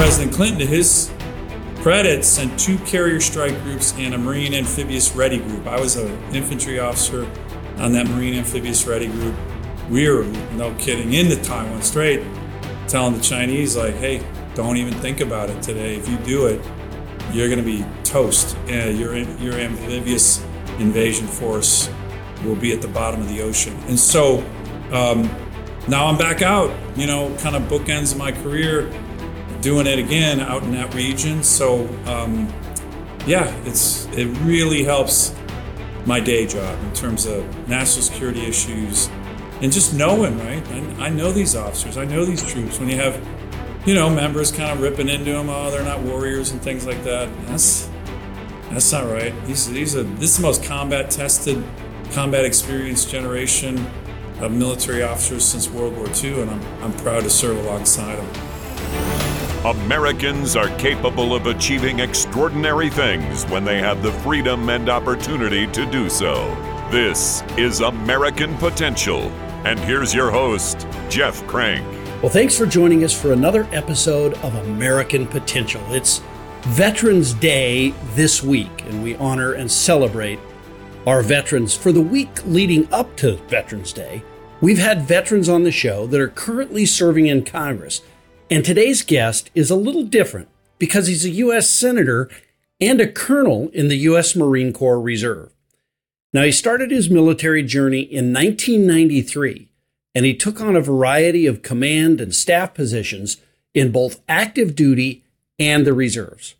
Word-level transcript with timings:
President 0.00 0.32
Clinton, 0.32 0.58
to 0.60 0.66
his 0.66 1.12
credit, 1.82 2.24
sent 2.24 2.58
two 2.58 2.78
carrier 2.78 3.20
strike 3.20 3.52
groups 3.62 3.92
and 3.98 4.14
a 4.14 4.18
Marine 4.18 4.54
amphibious 4.54 5.14
ready 5.14 5.36
group. 5.36 5.66
I 5.66 5.78
was 5.78 5.96
an 5.96 6.10
infantry 6.34 6.78
officer 6.78 7.30
on 7.76 7.92
that 7.92 8.08
Marine 8.08 8.32
amphibious 8.32 8.86
ready 8.86 9.08
group. 9.08 9.34
We 9.90 10.08
were, 10.08 10.24
no 10.52 10.74
kidding, 10.76 11.12
in 11.12 11.28
the 11.28 11.36
Taiwan 11.36 11.82
Strait, 11.82 12.22
telling 12.88 13.12
the 13.12 13.20
Chinese, 13.20 13.76
like, 13.76 13.94
hey, 13.96 14.24
don't 14.54 14.78
even 14.78 14.94
think 14.94 15.20
about 15.20 15.50
it 15.50 15.62
today. 15.62 15.96
If 15.96 16.08
you 16.08 16.16
do 16.20 16.46
it, 16.46 16.64
you're 17.30 17.48
going 17.48 17.62
to 17.62 17.62
be 17.62 17.84
toast. 18.02 18.56
Uh, 18.70 18.88
your, 18.88 19.14
your 19.18 19.52
amphibious 19.52 20.42
invasion 20.78 21.26
force 21.26 21.90
will 22.42 22.56
be 22.56 22.72
at 22.72 22.80
the 22.80 22.88
bottom 22.88 23.20
of 23.20 23.28
the 23.28 23.42
ocean. 23.42 23.76
And 23.86 24.00
so 24.00 24.38
um, 24.92 25.28
now 25.88 26.06
I'm 26.06 26.16
back 26.16 26.40
out, 26.40 26.74
you 26.96 27.06
know, 27.06 27.36
kind 27.40 27.54
of 27.54 27.64
bookends 27.64 28.12
of 28.12 28.18
my 28.18 28.32
career, 28.32 28.90
doing 29.60 29.86
it 29.86 29.98
again 29.98 30.40
out 30.40 30.62
in 30.62 30.72
that 30.72 30.94
region. 30.94 31.42
So 31.42 31.86
um, 32.06 32.52
yeah, 33.26 33.54
it's 33.64 34.06
it 34.12 34.26
really 34.42 34.84
helps 34.84 35.34
my 36.06 36.20
day 36.20 36.46
job 36.46 36.78
in 36.82 36.92
terms 36.92 37.26
of 37.26 37.68
national 37.68 38.02
security 38.02 38.46
issues 38.46 39.08
and 39.60 39.70
just 39.70 39.94
knowing, 39.94 40.38
right? 40.38 40.66
I, 40.68 41.06
I 41.06 41.08
know 41.10 41.32
these 41.32 41.54
officers, 41.54 41.96
I 41.96 42.04
know 42.04 42.24
these 42.24 42.42
troops. 42.42 42.78
When 42.78 42.88
you 42.88 42.96
have, 42.96 43.20
you 43.86 43.94
know, 43.94 44.08
members 44.08 44.50
kind 44.50 44.72
of 44.72 44.80
ripping 44.80 45.08
into 45.08 45.32
them, 45.32 45.48
oh, 45.50 45.70
they're 45.70 45.84
not 45.84 46.00
warriors 46.00 46.50
and 46.52 46.60
things 46.62 46.86
like 46.86 47.02
that. 47.04 47.28
That's 47.46 47.88
that's 48.70 48.90
not 48.92 49.04
right. 49.04 49.34
These 49.46 49.70
these 49.70 49.96
are 49.96 50.02
this 50.02 50.30
is 50.30 50.36
the 50.36 50.42
most 50.42 50.64
combat 50.64 51.10
tested, 51.10 51.62
combat 52.12 52.44
experienced 52.44 53.10
generation 53.10 53.86
of 54.40 54.52
military 54.52 55.02
officers 55.02 55.44
since 55.44 55.68
World 55.68 55.96
War 55.96 56.06
II, 56.22 56.42
and 56.42 56.50
I'm 56.50 56.82
I'm 56.82 56.92
proud 56.94 57.24
to 57.24 57.30
serve 57.30 57.58
alongside 57.58 58.16
them. 58.16 58.49
Americans 59.64 60.56
are 60.56 60.74
capable 60.78 61.34
of 61.34 61.46
achieving 61.46 62.00
extraordinary 62.00 62.88
things 62.88 63.44
when 63.50 63.62
they 63.62 63.78
have 63.78 64.02
the 64.02 64.10
freedom 64.10 64.70
and 64.70 64.88
opportunity 64.88 65.66
to 65.66 65.84
do 65.84 66.08
so. 66.08 66.48
This 66.90 67.42
is 67.58 67.80
American 67.80 68.56
Potential. 68.56 69.20
And 69.66 69.78
here's 69.78 70.14
your 70.14 70.30
host, 70.30 70.86
Jeff 71.10 71.46
Crank. 71.46 71.86
Well, 72.22 72.32
thanks 72.32 72.56
for 72.56 72.64
joining 72.64 73.04
us 73.04 73.12
for 73.12 73.34
another 73.34 73.68
episode 73.70 74.32
of 74.38 74.54
American 74.54 75.26
Potential. 75.26 75.82
It's 75.88 76.22
Veterans 76.62 77.34
Day 77.34 77.90
this 78.14 78.42
week, 78.42 78.86
and 78.86 79.02
we 79.02 79.14
honor 79.16 79.52
and 79.52 79.70
celebrate 79.70 80.40
our 81.06 81.20
veterans. 81.20 81.74
For 81.74 81.92
the 81.92 82.00
week 82.00 82.30
leading 82.46 82.90
up 82.94 83.14
to 83.16 83.36
Veterans 83.36 83.92
Day, 83.92 84.24
we've 84.62 84.78
had 84.78 85.02
veterans 85.02 85.50
on 85.50 85.64
the 85.64 85.70
show 85.70 86.06
that 86.06 86.18
are 86.18 86.28
currently 86.28 86.86
serving 86.86 87.26
in 87.26 87.44
Congress. 87.44 88.00
And 88.52 88.64
today's 88.64 89.02
guest 89.02 89.48
is 89.54 89.70
a 89.70 89.76
little 89.76 90.02
different 90.02 90.48
because 90.80 91.06
he's 91.06 91.24
a 91.24 91.30
U.S. 91.30 91.70
Senator 91.70 92.28
and 92.80 93.00
a 93.00 93.06
colonel 93.06 93.68
in 93.68 93.86
the 93.86 93.98
U.S. 93.98 94.34
Marine 94.34 94.72
Corps 94.72 95.00
Reserve. 95.00 95.52
Now, 96.32 96.42
he 96.42 96.50
started 96.50 96.90
his 96.90 97.08
military 97.08 97.62
journey 97.62 98.00
in 98.00 98.32
1993 98.32 99.68
and 100.16 100.24
he 100.24 100.34
took 100.34 100.60
on 100.60 100.74
a 100.74 100.80
variety 100.80 101.46
of 101.46 101.62
command 101.62 102.20
and 102.20 102.34
staff 102.34 102.74
positions 102.74 103.36
in 103.72 103.92
both 103.92 104.20
active 104.28 104.74
duty 104.74 105.22
and 105.56 105.86
the 105.86 105.92
reserves. 105.92 106.56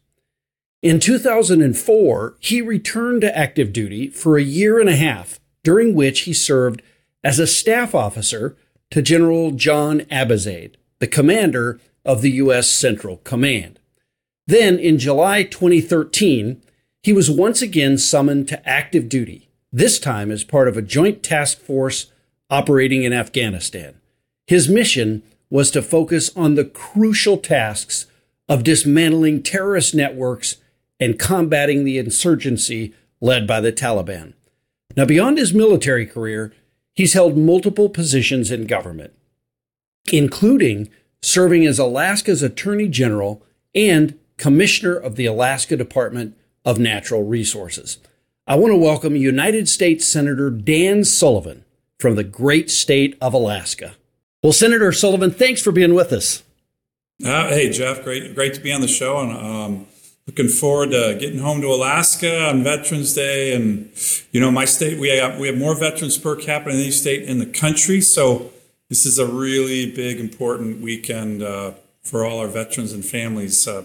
In 0.82 1.00
2004, 1.00 2.36
he 2.38 2.62
returned 2.62 3.22
to 3.22 3.36
active 3.36 3.72
duty 3.72 4.08
for 4.08 4.38
a 4.38 4.42
year 4.42 4.78
and 4.78 4.88
a 4.88 4.94
half, 4.94 5.40
during 5.64 5.94
which 5.96 6.20
he 6.20 6.32
served 6.32 6.82
as 7.24 7.40
a 7.40 7.46
staff 7.48 7.94
officer 7.96 8.56
to 8.90 9.02
General 9.02 9.50
John 9.50 10.00
Abizaid 10.02 10.76
the 11.00 11.08
commander 11.08 11.80
of 12.04 12.22
the 12.22 12.30
U.S. 12.32 12.70
Central 12.70 13.16
Command. 13.18 13.80
Then, 14.46 14.78
in 14.78 14.98
July 14.98 15.42
2013, 15.42 16.62
he 17.02 17.12
was 17.12 17.30
once 17.30 17.62
again 17.62 17.98
summoned 17.98 18.48
to 18.48 18.68
active 18.68 19.08
duty, 19.08 19.48
this 19.72 19.98
time 19.98 20.30
as 20.30 20.44
part 20.44 20.68
of 20.68 20.76
a 20.76 20.82
joint 20.82 21.22
task 21.22 21.58
force 21.58 22.12
operating 22.50 23.02
in 23.02 23.12
Afghanistan. 23.12 23.94
His 24.46 24.68
mission 24.68 25.22
was 25.48 25.70
to 25.70 25.82
focus 25.82 26.30
on 26.36 26.54
the 26.54 26.64
crucial 26.64 27.38
tasks 27.38 28.06
of 28.48 28.64
dismantling 28.64 29.42
terrorist 29.42 29.94
networks 29.94 30.56
and 30.98 31.18
combating 31.18 31.84
the 31.84 31.98
insurgency 31.98 32.92
led 33.20 33.46
by 33.46 33.60
the 33.60 33.72
Taliban. 33.72 34.34
Now, 34.96 35.04
beyond 35.04 35.38
his 35.38 35.54
military 35.54 36.04
career, 36.04 36.52
he's 36.92 37.14
held 37.14 37.36
multiple 37.36 37.88
positions 37.88 38.50
in 38.50 38.66
government 38.66 39.14
including 40.12 40.88
serving 41.22 41.66
as 41.66 41.78
Alaska's 41.78 42.42
Attorney 42.42 42.88
General 42.88 43.42
and 43.74 44.18
Commissioner 44.36 44.96
of 44.96 45.16
the 45.16 45.26
Alaska 45.26 45.76
Department 45.76 46.36
of 46.64 46.78
Natural 46.78 47.24
Resources. 47.24 47.98
I 48.46 48.56
want 48.56 48.72
to 48.72 48.76
welcome 48.76 49.14
United 49.14 49.68
States 49.68 50.06
Senator 50.06 50.50
Dan 50.50 51.04
Sullivan 51.04 51.64
from 51.98 52.16
the 52.16 52.24
great 52.24 52.70
state 52.70 53.16
of 53.20 53.34
Alaska. 53.34 53.94
Well, 54.42 54.52
Senator 54.52 54.90
Sullivan, 54.90 55.30
thanks 55.30 55.62
for 55.62 55.70
being 55.70 55.94
with 55.94 56.12
us. 56.12 56.42
Uh, 57.24 57.48
hey, 57.48 57.70
Jeff, 57.70 58.02
great, 58.02 58.34
great 58.34 58.54
to 58.54 58.60
be 58.60 58.72
on 58.72 58.80
the 58.80 58.88
show, 58.88 59.18
and 59.18 59.32
um, 59.32 59.86
looking 60.26 60.48
forward 60.48 60.92
to 60.92 61.16
getting 61.20 61.38
home 61.38 61.60
to 61.60 61.66
Alaska 61.66 62.48
on 62.48 62.64
Veterans 62.64 63.12
Day. 63.12 63.54
And 63.54 63.92
you 64.32 64.40
know, 64.40 64.50
my 64.50 64.64
state 64.64 64.98
we 64.98 65.10
have 65.10 65.38
we 65.38 65.48
have 65.48 65.58
more 65.58 65.74
veterans 65.74 66.16
per 66.16 66.34
capita 66.34 66.72
than 66.72 66.80
any 66.80 66.90
state 66.90 67.24
in 67.24 67.38
the 67.38 67.46
country, 67.46 68.00
so 68.00 68.50
this 68.90 69.06
is 69.06 69.18
a 69.18 69.24
really 69.24 69.90
big, 69.90 70.20
important 70.20 70.82
weekend 70.82 71.42
uh, 71.42 71.72
for 72.02 72.26
all 72.26 72.40
our 72.40 72.48
veterans 72.48 72.92
and 72.92 73.04
families. 73.04 73.66
Uh, 73.66 73.84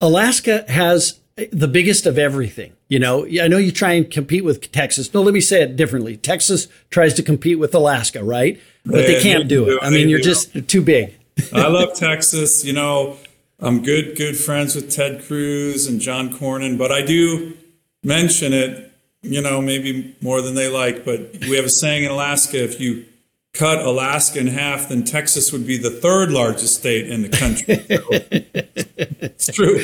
Alaska 0.00 0.64
has 0.68 1.18
the 1.50 1.66
biggest 1.66 2.06
of 2.06 2.18
everything. 2.18 2.74
You 2.88 2.98
know, 2.98 3.26
I 3.26 3.48
know 3.48 3.56
you 3.56 3.72
try 3.72 3.92
and 3.94 4.08
compete 4.08 4.44
with 4.44 4.70
Texas. 4.70 5.12
No, 5.14 5.22
let 5.22 5.32
me 5.32 5.40
say 5.40 5.62
it 5.62 5.74
differently. 5.74 6.18
Texas 6.18 6.68
tries 6.90 7.14
to 7.14 7.22
compete 7.22 7.58
with 7.58 7.74
Alaska, 7.74 8.22
right? 8.22 8.60
But 8.84 9.06
they, 9.06 9.14
they 9.14 9.22
can't 9.22 9.48
do, 9.48 9.64
do 9.64 9.76
it. 9.76 9.78
I 9.82 9.88
mean, 9.88 10.10
you're 10.10 10.18
do. 10.18 10.24
just 10.24 10.68
too 10.68 10.82
big. 10.82 11.14
I 11.52 11.68
love 11.68 11.94
Texas. 11.94 12.62
You 12.62 12.74
know, 12.74 13.16
I'm 13.58 13.82
good, 13.82 14.16
good 14.16 14.36
friends 14.36 14.74
with 14.74 14.90
Ted 14.90 15.24
Cruz 15.24 15.86
and 15.86 15.98
John 15.98 16.30
Cornyn, 16.30 16.76
but 16.76 16.92
I 16.92 17.00
do 17.00 17.56
mention 18.04 18.52
it, 18.52 18.92
you 19.22 19.40
know, 19.40 19.62
maybe 19.62 20.14
more 20.20 20.42
than 20.42 20.54
they 20.54 20.68
like. 20.68 21.06
But 21.06 21.38
we 21.40 21.56
have 21.56 21.64
a 21.64 21.70
saying 21.70 22.04
in 22.04 22.10
Alaska 22.10 22.62
if 22.62 22.78
you 22.78 23.06
cut 23.54 23.84
Alaska 23.84 24.38
in 24.38 24.46
half, 24.46 24.88
then 24.88 25.04
Texas 25.04 25.52
would 25.52 25.66
be 25.66 25.76
the 25.76 25.90
third 25.90 26.30
largest 26.30 26.76
state 26.76 27.08
in 27.10 27.22
the 27.22 27.28
country. 27.28 27.84
It's 29.24 29.46
true. 29.52 29.78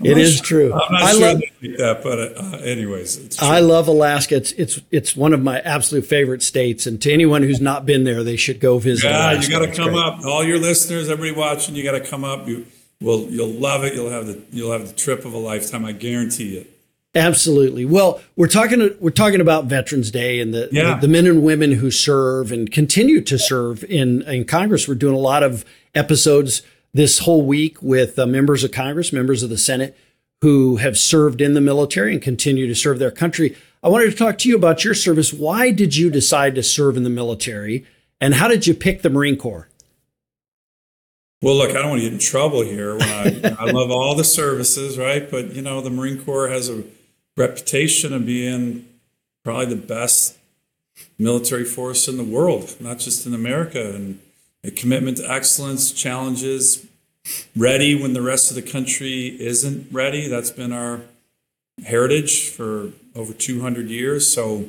I'm 0.00 0.06
it 0.06 0.18
is 0.18 0.36
sure, 0.36 0.44
true. 0.44 0.72
I'm 0.72 0.92
not 0.92 1.02
I 1.02 1.12
sure 1.12 1.20
love, 1.20 1.40
that, 1.78 2.00
but 2.02 2.18
uh, 2.18 2.56
anyways, 2.64 3.38
I 3.40 3.60
love 3.60 3.86
Alaska. 3.88 4.36
It's 4.36 4.52
it's 4.52 4.80
it's 4.90 5.16
one 5.16 5.32
of 5.32 5.42
my 5.42 5.60
absolute 5.60 6.04
favorite 6.04 6.42
states, 6.42 6.86
and 6.86 7.00
to 7.02 7.12
anyone 7.12 7.42
who's 7.42 7.60
not 7.60 7.86
been 7.86 8.04
there, 8.04 8.24
they 8.24 8.36
should 8.36 8.60
go 8.60 8.78
visit. 8.78 9.08
Yeah, 9.08 9.32
Alaska. 9.32 9.52
you 9.52 9.58
got 9.58 9.66
to 9.66 9.72
come 9.72 9.92
great. 9.92 10.04
up. 10.04 10.24
All 10.24 10.44
your 10.44 10.58
listeners, 10.58 11.08
everybody 11.08 11.38
watching, 11.38 11.76
you 11.76 11.84
got 11.84 11.92
to 11.92 12.00
come 12.00 12.24
up. 12.24 12.48
You 12.48 12.66
will 13.00 13.28
you'll 13.30 13.48
love 13.48 13.84
it. 13.84 13.94
You'll 13.94 14.10
have 14.10 14.26
the 14.26 14.42
you'll 14.50 14.72
have 14.72 14.88
the 14.88 14.94
trip 14.94 15.24
of 15.24 15.32
a 15.34 15.38
lifetime. 15.38 15.84
I 15.84 15.92
guarantee 15.92 16.56
it. 16.58 16.79
Absolutely. 17.14 17.84
Well, 17.84 18.20
we're 18.36 18.46
talking 18.46 18.96
we're 19.00 19.10
talking 19.10 19.40
about 19.40 19.64
Veterans 19.64 20.12
Day 20.12 20.40
and 20.40 20.54
the, 20.54 20.68
yeah. 20.70 20.94
the, 20.94 21.02
the 21.02 21.08
men 21.08 21.26
and 21.26 21.42
women 21.42 21.72
who 21.72 21.90
serve 21.90 22.52
and 22.52 22.70
continue 22.70 23.20
to 23.22 23.38
serve 23.38 23.82
in 23.84 24.22
in 24.22 24.44
Congress. 24.44 24.86
We're 24.86 24.94
doing 24.94 25.16
a 25.16 25.18
lot 25.18 25.42
of 25.42 25.64
episodes 25.92 26.62
this 26.92 27.20
whole 27.20 27.42
week 27.42 27.82
with 27.82 28.16
uh, 28.16 28.26
members 28.26 28.62
of 28.62 28.70
Congress, 28.70 29.12
members 29.12 29.42
of 29.42 29.50
the 29.50 29.58
Senate 29.58 29.98
who 30.40 30.76
have 30.76 30.96
served 30.96 31.40
in 31.40 31.54
the 31.54 31.60
military 31.60 32.12
and 32.12 32.22
continue 32.22 32.66
to 32.66 32.74
serve 32.74 32.98
their 32.98 33.10
country. 33.10 33.56
I 33.82 33.88
wanted 33.88 34.10
to 34.10 34.16
talk 34.16 34.38
to 34.38 34.48
you 34.48 34.56
about 34.56 34.84
your 34.84 34.94
service. 34.94 35.32
Why 35.32 35.70
did 35.70 35.96
you 35.96 36.10
decide 36.10 36.54
to 36.54 36.62
serve 36.62 36.96
in 36.96 37.02
the 37.02 37.10
military, 37.10 37.84
and 38.20 38.34
how 38.34 38.46
did 38.46 38.66
you 38.66 38.74
pick 38.74 39.02
the 39.02 39.10
Marine 39.10 39.36
Corps? 39.36 39.68
Well, 41.42 41.56
look, 41.56 41.70
I 41.70 41.74
don't 41.74 41.90
want 41.90 42.02
to 42.02 42.06
get 42.06 42.12
in 42.12 42.18
trouble 42.18 42.62
here. 42.62 42.98
I, 43.00 43.56
I 43.58 43.70
love 43.70 43.90
all 43.90 44.14
the 44.14 44.24
services, 44.24 44.98
right? 44.98 45.30
But 45.30 45.54
you 45.54 45.62
know, 45.62 45.80
the 45.80 45.90
Marine 45.90 46.22
Corps 46.22 46.48
has 46.48 46.68
a 46.68 46.84
reputation 47.40 48.12
of 48.12 48.26
being 48.26 48.86
probably 49.42 49.66
the 49.66 49.76
best 49.76 50.36
military 51.18 51.64
force 51.64 52.06
in 52.06 52.16
the 52.16 52.24
world, 52.24 52.76
not 52.80 52.98
just 52.98 53.26
in 53.26 53.34
America, 53.34 53.94
and 53.94 54.20
a 54.62 54.70
commitment 54.70 55.16
to 55.16 55.30
excellence, 55.30 55.92
challenges, 55.92 56.86
ready 57.56 58.00
when 58.00 58.12
the 58.12 58.22
rest 58.22 58.50
of 58.50 58.54
the 58.54 58.62
country 58.62 59.36
isn't 59.40 59.90
ready. 59.90 60.28
That's 60.28 60.50
been 60.50 60.72
our 60.72 61.00
heritage 61.84 62.50
for 62.50 62.90
over 63.14 63.32
200 63.32 63.88
years. 63.88 64.32
So, 64.32 64.66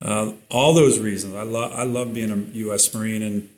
uh, 0.00 0.32
all 0.48 0.74
those 0.74 1.00
reasons, 1.00 1.34
I 1.34 1.42
love 1.42 1.72
I 1.72 1.82
love 1.82 2.14
being 2.14 2.30
a 2.30 2.36
U.S. 2.36 2.94
Marine, 2.94 3.22
and 3.22 3.48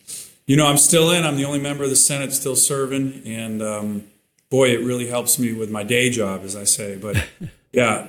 you 0.46 0.56
know 0.56 0.66
I'm 0.66 0.78
still 0.78 1.10
in. 1.10 1.26
I'm 1.26 1.36
the 1.36 1.44
only 1.44 1.60
member 1.60 1.84
of 1.84 1.90
the 1.90 1.96
Senate 1.96 2.32
still 2.32 2.56
serving, 2.56 3.22
and 3.26 3.62
um, 3.62 4.04
boy, 4.48 4.70
it 4.70 4.80
really 4.80 5.08
helps 5.08 5.38
me 5.38 5.52
with 5.52 5.70
my 5.70 5.82
day 5.82 6.08
job, 6.08 6.40
as 6.42 6.56
I 6.56 6.64
say. 6.64 6.96
But 6.96 7.28
yeah, 7.72 8.06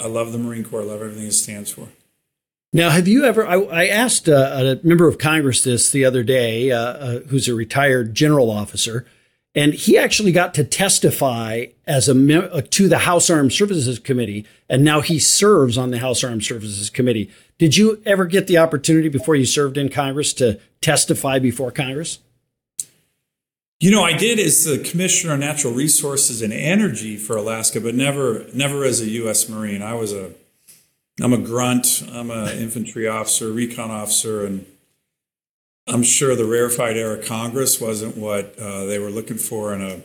I 0.00 0.06
love 0.06 0.32
the 0.32 0.38
Marine 0.38 0.64
Corps. 0.64 0.82
I 0.82 0.84
love 0.84 1.02
everything 1.02 1.26
it 1.26 1.32
stands 1.32 1.70
for. 1.70 1.88
Now, 2.72 2.88
have 2.90 3.06
you 3.06 3.24
ever? 3.24 3.46
I, 3.46 3.56
I 3.56 3.86
asked 3.86 4.28
uh, 4.28 4.78
a 4.82 4.86
member 4.86 5.06
of 5.06 5.18
Congress 5.18 5.62
this 5.62 5.90
the 5.90 6.04
other 6.04 6.22
day, 6.22 6.70
uh, 6.70 6.78
uh, 6.78 7.20
who's 7.28 7.46
a 7.46 7.54
retired 7.54 8.14
general 8.14 8.50
officer, 8.50 9.06
And 9.54 9.74
he 9.74 9.98
actually 9.98 10.32
got 10.32 10.54
to 10.54 10.64
testify 10.64 11.66
as 11.86 12.08
a 12.08 12.52
uh, 12.52 12.62
to 12.70 12.88
the 12.88 12.98
House 12.98 13.28
Armed 13.28 13.52
Services 13.52 13.98
Committee, 13.98 14.46
and 14.68 14.82
now 14.82 15.02
he 15.02 15.18
serves 15.18 15.76
on 15.76 15.90
the 15.90 15.98
House 15.98 16.24
Armed 16.24 16.44
Services 16.44 16.88
Committee. 16.88 17.30
Did 17.58 17.76
you 17.76 18.00
ever 18.06 18.24
get 18.24 18.46
the 18.46 18.56
opportunity 18.56 19.10
before 19.10 19.36
you 19.36 19.44
served 19.44 19.76
in 19.76 19.90
Congress 19.90 20.32
to 20.34 20.58
testify 20.80 21.38
before 21.38 21.70
Congress? 21.70 22.20
You 23.82 23.90
know, 23.90 24.04
I 24.04 24.12
did 24.12 24.38
as 24.38 24.62
the 24.62 24.78
Commissioner 24.78 25.34
of 25.34 25.40
Natural 25.40 25.72
Resources 25.72 26.40
and 26.40 26.52
Energy 26.52 27.16
for 27.16 27.36
Alaska, 27.36 27.80
but 27.80 27.96
never 27.96 28.46
never 28.54 28.84
as 28.84 29.00
a 29.00 29.08
U.S. 29.08 29.48
Marine. 29.48 29.82
I 29.82 29.94
was 29.94 30.12
a 30.12 30.30
I'm 31.20 31.32
a 31.32 31.38
grunt. 31.38 32.00
I'm 32.12 32.30
an 32.30 32.56
infantry 32.58 33.08
officer, 33.08 33.50
recon 33.50 33.90
officer, 33.90 34.46
and 34.46 34.64
I'm 35.88 36.04
sure 36.04 36.36
the 36.36 36.44
rarefied 36.44 36.96
air 36.96 37.16
of 37.16 37.26
Congress 37.26 37.80
wasn't 37.80 38.16
what 38.16 38.56
uh, 38.56 38.84
they 38.84 39.00
were 39.00 39.10
looking 39.10 39.36
for 39.36 39.74
in 39.74 39.82
a, 39.82 40.00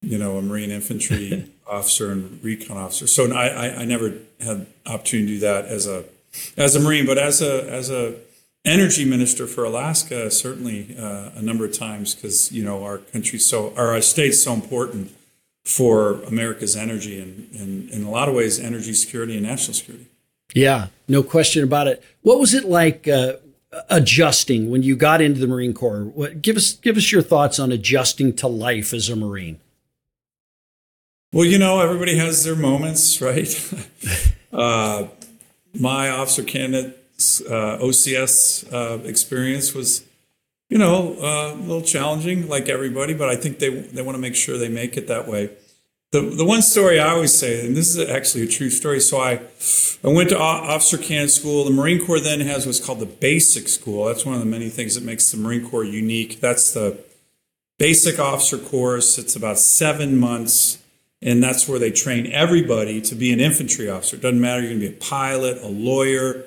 you 0.00 0.16
know, 0.16 0.38
a 0.38 0.42
Marine 0.42 0.70
infantry 0.70 1.52
officer 1.68 2.10
and 2.10 2.42
recon 2.42 2.78
officer. 2.78 3.06
So 3.06 3.30
I, 3.30 3.48
I, 3.48 3.80
I, 3.80 3.84
never 3.84 4.14
had 4.40 4.66
opportunity 4.86 5.26
to 5.26 5.34
do 5.34 5.40
that 5.40 5.66
as 5.66 5.86
a, 5.86 6.06
as 6.56 6.74
a 6.74 6.80
Marine, 6.80 7.04
but 7.04 7.18
as 7.18 7.42
a, 7.42 7.70
as 7.70 7.90
a 7.90 8.14
energy 8.64 9.04
minister 9.04 9.46
for 9.46 9.64
Alaska, 9.64 10.30
certainly 10.30 10.96
uh, 10.98 11.30
a 11.34 11.42
number 11.42 11.64
of 11.64 11.72
times 11.72 12.14
because 12.14 12.50
you 12.50 12.64
know 12.64 12.84
our 12.84 12.98
country 12.98 13.38
so, 13.38 13.74
our 13.76 14.00
state's 14.00 14.42
so 14.42 14.52
important 14.54 15.14
for 15.64 16.22
America's 16.24 16.76
energy 16.76 17.20
and, 17.20 17.48
and 17.58 17.90
in 17.90 18.04
a 18.04 18.10
lot 18.10 18.28
of 18.28 18.34
ways, 18.34 18.60
energy 18.60 18.92
security 18.92 19.34
and 19.34 19.46
national 19.46 19.74
security. 19.74 20.06
Yeah, 20.54 20.88
no 21.08 21.22
question 21.22 21.64
about 21.64 21.88
it. 21.88 22.02
What 22.22 22.38
was 22.38 22.54
it 22.54 22.64
like 22.64 23.08
uh, 23.08 23.34
adjusting 23.88 24.70
when 24.70 24.82
you 24.82 24.94
got 24.94 25.20
into 25.20 25.40
the 25.40 25.46
Marine 25.46 25.74
Corps? 25.74 26.04
What, 26.04 26.42
give 26.42 26.56
us 26.56 26.72
give 26.74 26.96
us 26.96 27.10
your 27.10 27.22
thoughts 27.22 27.58
on 27.58 27.72
adjusting 27.72 28.34
to 28.36 28.48
life 28.48 28.92
as 28.92 29.08
a 29.08 29.16
Marine. 29.16 29.60
Well, 31.32 31.44
you 31.44 31.58
know, 31.58 31.80
everybody 31.80 32.16
has 32.16 32.44
their 32.44 32.54
moments, 32.54 33.20
right? 33.20 33.74
uh, 34.52 35.08
my 35.74 36.08
officer 36.08 36.44
candidate's 36.44 36.98
uh, 37.48 37.78
OCS 37.78 38.72
uh, 38.72 39.02
experience 39.04 39.74
was, 39.74 40.04
you 40.68 40.78
know, 40.78 41.16
uh, 41.20 41.54
a 41.54 41.56
little 41.56 41.82
challenging, 41.82 42.48
like 42.48 42.68
everybody, 42.68 43.14
but 43.14 43.28
I 43.28 43.36
think 43.36 43.58
they 43.58 43.68
they 43.68 44.02
want 44.02 44.16
to 44.16 44.20
make 44.20 44.34
sure 44.34 44.58
they 44.58 44.68
make 44.68 44.96
it 44.96 45.08
that 45.08 45.28
way 45.28 45.50
the, 46.14 46.20
the 46.20 46.44
one 46.44 46.62
story 46.62 47.00
I 47.00 47.08
always 47.08 47.36
say, 47.36 47.66
and 47.66 47.76
this 47.76 47.96
is 47.96 48.08
actually 48.08 48.44
a 48.44 48.46
true 48.46 48.70
story. 48.70 49.00
So 49.00 49.18
I, 49.18 49.40
I 50.04 50.08
went 50.08 50.28
to 50.28 50.38
officer 50.38 50.96
candidate 50.96 51.32
school. 51.32 51.64
The 51.64 51.72
Marine 51.72 52.06
Corps 52.06 52.20
then 52.20 52.38
has 52.40 52.66
what's 52.66 52.78
called 52.78 53.00
the 53.00 53.06
basic 53.06 53.66
school. 53.66 54.04
That's 54.04 54.24
one 54.24 54.36
of 54.36 54.40
the 54.40 54.46
many 54.46 54.68
things 54.68 54.94
that 54.94 55.02
makes 55.02 55.32
the 55.32 55.38
Marine 55.38 55.68
Corps 55.68 55.82
unique. 55.82 56.40
That's 56.40 56.72
the 56.72 57.00
basic 57.80 58.20
officer 58.20 58.58
course. 58.58 59.18
It's 59.18 59.34
about 59.34 59.58
seven 59.58 60.16
months, 60.16 60.78
and 61.20 61.42
that's 61.42 61.68
where 61.68 61.80
they 61.80 61.90
train 61.90 62.30
everybody 62.30 63.00
to 63.00 63.16
be 63.16 63.32
an 63.32 63.40
infantry 63.40 63.90
officer. 63.90 64.14
It 64.14 64.22
doesn't 64.22 64.40
matter. 64.40 64.60
You're 64.60 64.70
going 64.70 64.82
to 64.82 64.90
be 64.90 64.94
a 64.94 65.00
pilot, 65.00 65.64
a 65.64 65.68
lawyer, 65.68 66.44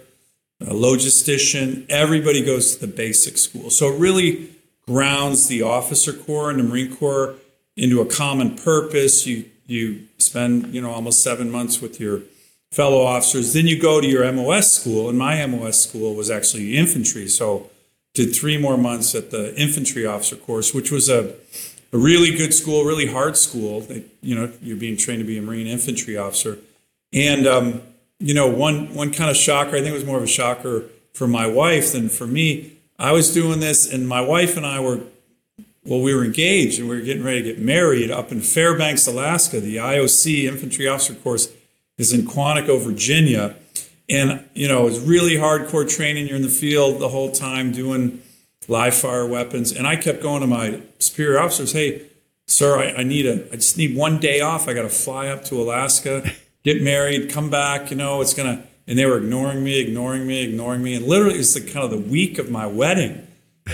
a 0.62 0.74
logistician. 0.74 1.86
Everybody 1.89 2.44
goes 2.44 2.75
to 2.75 2.86
the 2.86 2.92
basic 2.92 3.38
school. 3.38 3.69
So 3.69 3.94
it 3.94 4.00
really 4.00 4.50
grounds 4.86 5.48
the 5.48 5.62
officer 5.62 6.13
corps 6.13 6.50
and 6.50 6.59
the 6.59 6.63
Marine 6.63 6.95
Corps 6.95 7.36
into 7.75 8.01
a 8.01 8.06
common 8.06 8.56
purpose. 8.56 9.27
You 9.27 9.45
you 9.68 10.07
spend 10.18 10.74
you 10.74 10.81
know 10.81 10.92
almost 10.92 11.24
seven 11.24 11.51
months 11.51 11.81
with 11.81 12.00
your 12.00 12.21
fellow 12.71 13.04
officers. 13.04 13.54
Then 13.54 13.68
you 13.68 13.80
go 13.80 14.01
to 14.01 14.07
your 14.07 14.30
MOS 14.31 14.71
school, 14.71 15.09
and 15.09 15.18
my 15.18 15.45
MOS 15.45 15.83
school 15.83 16.15
was 16.15 16.30
actually 16.30 16.75
infantry, 16.75 17.27
so 17.27 17.69
did 18.13 18.36
three 18.36 18.57
more 18.57 18.77
months 18.77 19.13
at 19.13 19.30
the 19.30 19.56
infantry 19.56 20.06
officer 20.06 20.36
course, 20.36 20.74
which 20.74 20.92
was 20.92 21.07
a, 21.07 21.36
a 21.94 21.98
really 21.98 22.36
good 22.36 22.54
school, 22.54 22.83
really 22.83 23.06
hard 23.06 23.38
school. 23.38 23.86
you 24.21 24.36
know, 24.36 24.51
you're 24.62 24.77
being 24.77 24.98
trained 24.98 25.19
to 25.19 25.25
be 25.25 25.38
a 25.38 25.42
Marine 25.42 25.68
infantry 25.68 26.18
officer, 26.18 26.57
and 27.13 27.45
um, 27.45 27.81
you 28.19 28.34
know, 28.34 28.48
one 28.48 28.94
one 28.94 29.12
kind 29.12 29.30
of 29.30 29.38
shocker. 29.38 29.75
I 29.75 29.80
think 29.80 29.88
it 29.88 29.94
was 29.94 30.06
more 30.06 30.18
of 30.18 30.24
a 30.24 30.28
shocker 30.28 30.86
for 31.14 31.28
my 31.28 31.48
wife 31.48 31.92
than 31.92 32.10
for 32.10 32.28
me. 32.28 32.74
I 33.00 33.12
was 33.12 33.34
doing 33.34 33.60
this, 33.60 33.92
and 33.92 34.08
my 34.08 34.22
wife 34.22 34.58
and 34.58 34.66
I 34.66 34.80
were 34.80 35.02
well, 35.88 36.02
we 36.02 36.14
were 36.14 36.25
engaged 36.25 36.80
and 36.80 36.90
we 36.90 36.98
were 36.98 37.02
getting 37.02 37.24
ready 37.24 37.42
to 37.42 37.54
get 37.54 37.60
married 37.60 38.12
up 38.12 38.31
in 38.31 38.42
Fairbanks, 38.42 39.08
Alaska. 39.08 39.62
The 39.62 39.78
IOC 39.78 40.44
infantry 40.44 40.86
officer 40.86 41.14
course 41.14 41.54
is 41.98 42.12
in 42.12 42.25
Quantico, 42.25 42.80
Virginia. 42.80 43.56
And, 44.10 44.44
you 44.54 44.68
know, 44.68 44.88
it's 44.88 45.00
really 45.00 45.36
hardcore 45.36 45.90
training. 45.90 46.28
You're 46.28 46.36
in 46.36 46.42
the 46.42 46.50
field 46.50 47.00
the 47.00 47.08
whole 47.08 47.31
time 47.31 47.72
doing 47.72 48.22
live 48.68 48.96
fire 48.96 49.25
weapons. 49.25 49.72
And 49.72 49.88
I 49.88 49.96
kept 49.96 50.22
going 50.22 50.42
to 50.42 50.48
my 50.48 50.81
superior 51.00 51.40
officers, 51.40 51.72
hey, 51.72 52.02
sir, 52.48 52.78
I, 52.78 53.00
I 53.00 53.04
need 53.04 53.25
a, 53.25 53.46
I 53.48 53.56
just 53.56 53.78
need 53.78 53.96
one 53.96 54.19
day 54.19 54.42
off. 54.42 54.68
I 54.68 54.74
got 54.74 54.81
to 54.81 54.90
fly 54.90 55.30
up 55.30 55.46
to 55.46 55.62
Alaska, 55.62 56.30
get 56.68 56.84
married, 56.84 57.31
come 57.31 57.50
back, 57.50 57.90
you 57.90 57.96
know, 57.96 58.19
it's 58.19 58.34
going 58.34 58.58
to, 58.58 58.64
and 58.88 59.00
they 59.00 59.06
were 59.06 59.18
ignoring 59.18 59.64
me, 59.64 59.80
ignoring 59.80 60.28
me, 60.28 60.44
ignoring 60.44 60.84
me. 60.84 60.96
And 60.96 61.06
literally, 61.06 61.40
it's 61.40 61.54
the 61.54 61.62
kind 61.62 61.86
of 61.86 61.92
the 61.92 61.98
week 61.98 62.38
of 62.38 62.52
my 62.52 62.68
wedding. 62.68 63.25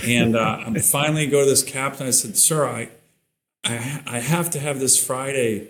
And 0.05 0.35
uh, 0.35 0.59
I 0.65 0.79
finally 0.79 1.25
go 1.25 1.43
to 1.43 1.49
this 1.49 1.63
captain. 1.63 2.07
I 2.07 2.11
said, 2.11 2.35
"Sir, 2.35 2.67
I, 2.67 2.89
I, 3.63 4.01
I 4.07 4.19
have 4.19 4.49
to 4.51 4.59
have 4.59 4.79
this 4.79 5.03
Friday 5.03 5.69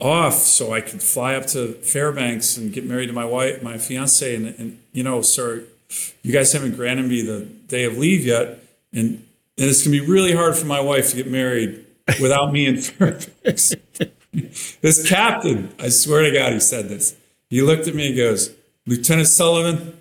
off 0.00 0.34
so 0.34 0.72
I 0.72 0.80
could 0.80 1.02
fly 1.02 1.34
up 1.34 1.46
to 1.48 1.74
Fairbanks 1.74 2.56
and 2.56 2.72
get 2.72 2.84
married 2.84 3.06
to 3.06 3.12
my 3.12 3.24
wife, 3.24 3.62
my 3.62 3.78
fiance. 3.78 4.34
And, 4.34 4.46
and 4.58 4.80
you 4.92 5.04
know, 5.04 5.22
sir, 5.22 5.62
you 6.22 6.32
guys 6.32 6.52
haven't 6.52 6.74
granted 6.74 7.06
me 7.06 7.22
the 7.22 7.44
day 7.44 7.84
of 7.84 7.98
leave 7.98 8.26
yet, 8.26 8.58
and 8.92 9.24
and 9.58 9.70
it's 9.70 9.84
gonna 9.84 10.00
be 10.00 10.06
really 10.06 10.34
hard 10.34 10.56
for 10.56 10.66
my 10.66 10.80
wife 10.80 11.10
to 11.10 11.16
get 11.16 11.28
married 11.30 11.84
without 12.20 12.52
me 12.52 12.66
in 12.66 12.78
Fairbanks." 12.78 13.74
this 14.80 15.08
captain, 15.08 15.72
I 15.78 15.88
swear 15.88 16.22
to 16.22 16.32
God, 16.32 16.52
he 16.52 16.60
said 16.60 16.88
this. 16.88 17.16
He 17.48 17.62
looked 17.62 17.88
at 17.88 17.94
me 17.94 18.08
and 18.08 18.16
goes, 18.16 18.54
Lieutenant 18.86 19.28
Sullivan, 19.28 20.00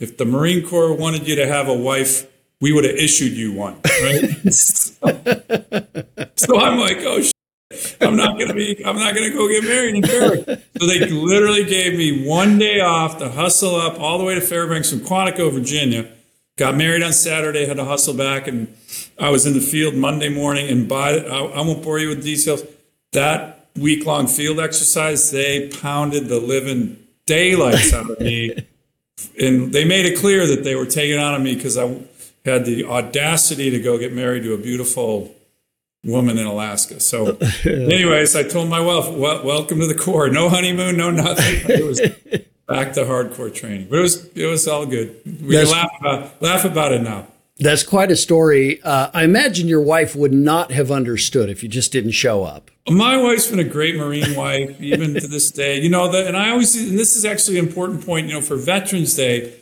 if 0.00 0.16
the 0.16 0.24
Marine 0.24 0.66
Corps 0.66 0.94
wanted 0.94 1.26
you 1.26 1.36
to 1.36 1.46
have 1.46 1.68
a 1.68 1.74
wife 1.74 2.26
we 2.60 2.72
would 2.72 2.84
have 2.84 2.94
issued 2.94 3.32
you 3.32 3.52
one, 3.52 3.74
right? 4.02 4.54
so, 4.54 4.94
so, 6.36 6.60
I'm 6.60 6.78
like, 6.78 6.98
oh, 6.98 7.20
shit, 7.20 7.96
I'm 8.00 8.14
not 8.14 8.38
gonna 8.38 8.54
be, 8.54 8.80
I'm 8.86 8.96
not 8.96 9.14
gonna 9.16 9.30
go 9.30 9.48
get 9.48 9.64
married 9.64 9.96
in 9.96 10.02
Fairbanks. 10.04 10.64
So 10.78 10.86
they 10.86 11.00
literally 11.06 11.64
gave 11.64 11.98
me 11.98 12.24
one 12.24 12.58
day 12.58 12.78
off 12.78 13.18
to 13.18 13.30
hustle 13.30 13.74
up 13.74 13.98
all 13.98 14.16
the 14.18 14.24
way 14.24 14.36
to 14.36 14.40
Fairbanks 14.40 14.90
from 14.90 15.00
Quantico, 15.00 15.52
Virginia. 15.52 16.08
Got 16.56 16.76
married 16.76 17.02
on 17.02 17.12
Saturday, 17.12 17.66
had 17.66 17.78
to 17.78 17.84
hustle 17.84 18.14
back, 18.14 18.46
and 18.46 18.72
I 19.18 19.30
was 19.30 19.44
in 19.44 19.54
the 19.54 19.60
field 19.60 19.96
Monday 19.96 20.28
morning. 20.28 20.68
And 20.68 20.88
by, 20.88 21.16
I, 21.16 21.38
I 21.38 21.60
won't 21.62 21.82
bore 21.82 21.98
you 21.98 22.10
with 22.10 22.22
details. 22.22 22.62
That 23.12 23.51
week 23.76 24.06
long 24.06 24.26
field 24.26 24.60
exercise, 24.60 25.30
they 25.30 25.68
pounded 25.68 26.28
the 26.28 26.40
living 26.40 26.98
daylights 27.26 27.92
out 27.92 28.10
of 28.10 28.20
me. 28.20 28.66
And 29.38 29.72
they 29.72 29.84
made 29.84 30.04
it 30.04 30.18
clear 30.18 30.48
that 30.48 30.64
they 30.64 30.74
were 30.74 30.86
taking 30.86 31.16
on 31.16 31.34
of 31.34 31.42
me 31.42 31.54
because 31.54 31.78
I 31.78 31.96
had 32.44 32.64
the 32.64 32.84
audacity 32.84 33.70
to 33.70 33.78
go 33.78 33.96
get 33.96 34.12
married 34.12 34.42
to 34.42 34.52
a 34.52 34.58
beautiful 34.58 35.32
woman 36.04 36.38
in 36.38 36.46
Alaska. 36.46 37.00
So, 37.00 37.36
anyways, 37.64 38.34
I 38.34 38.42
told 38.42 38.68
my 38.68 38.80
wife, 38.80 39.08
well, 39.10 39.44
"Welcome 39.44 39.78
to 39.80 39.86
the 39.86 39.94
Corps. 39.94 40.28
No 40.28 40.48
honeymoon, 40.48 40.96
no 40.96 41.10
nothing." 41.10 41.70
It 41.70 41.84
was 41.84 42.00
back 42.68 42.94
to 42.94 43.04
hardcore 43.04 43.54
training, 43.54 43.88
but 43.88 44.00
it 44.00 44.02
was 44.02 44.26
it 44.34 44.46
was 44.46 44.66
all 44.66 44.86
good. 44.86 45.20
We 45.24 45.62
laugh 45.62 45.90
about 46.00 46.42
laugh 46.42 46.64
about 46.64 46.92
it 46.92 47.02
now. 47.02 47.26
That's 47.58 47.82
quite 47.82 48.10
a 48.10 48.16
story. 48.16 48.82
Uh, 48.82 49.10
I 49.12 49.24
imagine 49.24 49.68
your 49.68 49.82
wife 49.82 50.16
would 50.16 50.32
not 50.32 50.72
have 50.72 50.90
understood 50.90 51.48
if 51.50 51.62
you 51.62 51.68
just 51.68 51.92
didn't 51.92 52.12
show 52.12 52.44
up. 52.44 52.70
My 52.88 53.16
wife's 53.16 53.48
been 53.48 53.60
a 53.60 53.64
great 53.64 53.96
Marine 53.96 54.34
wife, 54.34 54.80
even 54.80 55.14
to 55.14 55.28
this 55.28 55.50
day. 55.50 55.80
You 55.80 55.90
know, 55.90 56.10
the, 56.10 56.26
and 56.26 56.36
I 56.36 56.50
always, 56.50 56.74
and 56.74 56.98
this 56.98 57.14
is 57.14 57.24
actually 57.24 57.58
an 57.58 57.66
important 57.66 58.04
point. 58.04 58.26
You 58.26 58.34
know, 58.34 58.40
for 58.40 58.56
Veterans 58.56 59.14
Day 59.14 59.52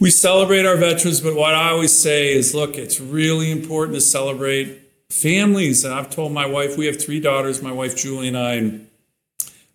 we 0.00 0.10
celebrate 0.10 0.66
our 0.66 0.76
veterans, 0.76 1.20
but 1.20 1.34
what 1.34 1.54
I 1.54 1.70
always 1.70 1.92
say 1.92 2.34
is 2.34 2.54
look, 2.54 2.76
it's 2.76 3.00
really 3.00 3.50
important 3.50 3.94
to 3.94 4.00
celebrate 4.00 4.82
families. 5.08 5.84
And 5.84 5.94
I've 5.94 6.10
told 6.10 6.32
my 6.32 6.46
wife, 6.46 6.76
we 6.76 6.86
have 6.86 7.02
three 7.02 7.20
daughters, 7.20 7.62
my 7.62 7.72
wife 7.72 7.96
Julie 7.96 8.28
and 8.28 8.36
I, 8.36 8.54
and 8.54 8.88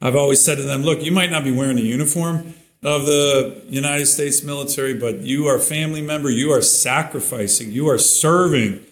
I've 0.01 0.15
always 0.15 0.44
said 0.44 0.58
to 0.58 0.63
them, 0.63 0.84
look, 0.84 1.01
you 1.01 1.12
might 1.12 1.32
not 1.32 1.44
be 1.44 1.51
wearing 1.51 1.77
a 1.77 1.82
uniform 1.82 2.53
of 2.81 3.05
the 3.05 3.62
United 3.67 4.05
States 4.05 4.43
military, 4.43 4.93
but 4.93 5.19
you 5.19 5.48
are 5.48 5.55
a 5.55 5.59
family 5.59 6.01
member, 6.01 6.29
you 6.29 6.51
are 6.51 6.62
sacrificing, 6.62 7.71
you 7.71 7.89
are 7.89 7.98
serving. 7.98 8.86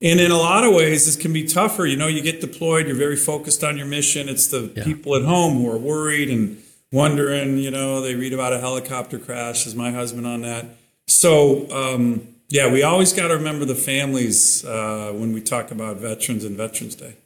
And 0.00 0.20
in 0.20 0.30
a 0.30 0.36
lot 0.36 0.64
of 0.64 0.74
ways, 0.74 1.06
this 1.06 1.16
can 1.16 1.32
be 1.32 1.46
tougher. 1.46 1.86
You 1.86 1.96
know, 1.96 2.06
you 2.06 2.22
get 2.22 2.40
deployed, 2.40 2.86
you're 2.86 2.96
very 2.96 3.16
focused 3.16 3.64
on 3.64 3.76
your 3.76 3.86
mission. 3.86 4.28
It's 4.28 4.46
the 4.46 4.72
yeah. 4.74 4.84
people 4.84 5.16
at 5.16 5.22
home 5.24 5.54
who 5.54 5.70
are 5.70 5.78
worried 5.78 6.30
and 6.30 6.62
wondering, 6.92 7.58
you 7.58 7.70
know, 7.70 8.00
they 8.00 8.14
read 8.14 8.32
about 8.32 8.52
a 8.52 8.60
helicopter 8.60 9.18
crash. 9.18 9.66
Is 9.66 9.74
my 9.74 9.90
husband 9.90 10.26
on 10.26 10.42
that? 10.42 10.66
So, 11.06 11.70
um, 11.70 12.28
yeah, 12.48 12.70
we 12.70 12.82
always 12.82 13.12
got 13.12 13.28
to 13.28 13.34
remember 13.34 13.64
the 13.64 13.74
families 13.74 14.64
uh, 14.64 15.12
when 15.14 15.32
we 15.32 15.40
talk 15.40 15.70
about 15.70 15.96
veterans 15.96 16.44
and 16.44 16.56
Veterans 16.56 16.94
Day. 16.94 17.16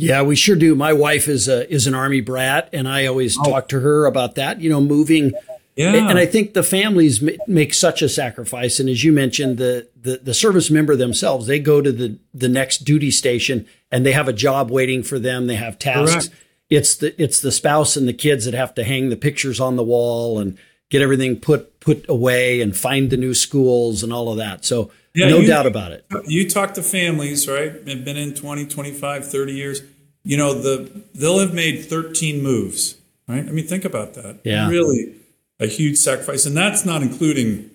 Yeah, 0.00 0.22
we 0.22 0.36
sure 0.36 0.56
do. 0.56 0.74
My 0.74 0.92
wife 0.92 1.28
is 1.28 1.48
a, 1.48 1.70
is 1.72 1.86
an 1.86 1.94
army 1.94 2.20
brat, 2.20 2.70
and 2.72 2.88
I 2.88 3.06
always 3.06 3.38
oh. 3.38 3.44
talk 3.44 3.68
to 3.68 3.80
her 3.80 4.06
about 4.06 4.34
that. 4.36 4.60
You 4.60 4.70
know, 4.70 4.80
moving 4.80 5.32
Yeah. 5.80 6.10
And 6.10 6.18
I 6.18 6.26
think 6.26 6.52
the 6.52 6.62
families 6.62 7.22
make 7.46 7.72
such 7.72 8.02
a 8.02 8.08
sacrifice. 8.08 8.80
And 8.80 8.88
as 8.88 9.02
you 9.02 9.12
mentioned, 9.12 9.56
the, 9.56 9.88
the, 10.00 10.20
the 10.22 10.34
service 10.34 10.70
member 10.70 10.94
themselves, 10.94 11.46
they 11.46 11.58
go 11.58 11.80
to 11.80 11.92
the, 11.92 12.18
the 12.34 12.48
next 12.48 12.78
duty 12.78 13.10
station 13.10 13.66
and 13.90 14.04
they 14.04 14.12
have 14.12 14.28
a 14.28 14.32
job 14.32 14.70
waiting 14.70 15.02
for 15.02 15.18
them. 15.18 15.46
They 15.46 15.54
have 15.56 15.78
tasks. 15.78 16.28
Correct. 16.28 16.44
It's 16.68 16.96
the, 16.96 17.22
it's 17.22 17.40
the 17.40 17.52
spouse 17.52 17.96
and 17.96 18.06
the 18.06 18.12
kids 18.12 18.44
that 18.44 18.54
have 18.54 18.74
to 18.74 18.84
hang 18.84 19.08
the 19.08 19.16
pictures 19.16 19.58
on 19.58 19.76
the 19.76 19.82
wall 19.82 20.38
and 20.38 20.58
get 20.90 21.00
everything 21.00 21.36
put, 21.36 21.80
put 21.80 22.06
away 22.08 22.60
and 22.60 22.76
find 22.76 23.10
the 23.10 23.16
new 23.16 23.32
schools 23.32 24.02
and 24.02 24.12
all 24.12 24.30
of 24.30 24.36
that. 24.36 24.64
So 24.64 24.90
yeah, 25.14 25.28
no 25.28 25.38
you, 25.38 25.46
doubt 25.46 25.66
about 25.66 25.92
it. 25.92 26.04
You 26.26 26.48
talk 26.48 26.74
to 26.74 26.82
families, 26.82 27.48
right? 27.48 27.72
Have 27.72 28.04
been 28.04 28.16
in 28.16 28.34
20, 28.34 28.66
25, 28.66 29.30
30 29.30 29.52
years. 29.52 29.82
You 30.22 30.36
know, 30.36 30.52
the, 30.52 31.02
they'll 31.14 31.38
have 31.38 31.54
made 31.54 31.84
13 31.86 32.42
moves, 32.42 32.96
right? 33.26 33.46
I 33.46 33.50
mean, 33.50 33.66
think 33.66 33.84
about 33.84 34.14
that. 34.14 34.40
Yeah. 34.44 34.68
Really 34.68 35.14
a 35.58 35.66
huge 35.66 35.96
sacrifice. 35.96 36.46
And 36.46 36.56
that's 36.56 36.84
not 36.84 37.02
including, 37.02 37.70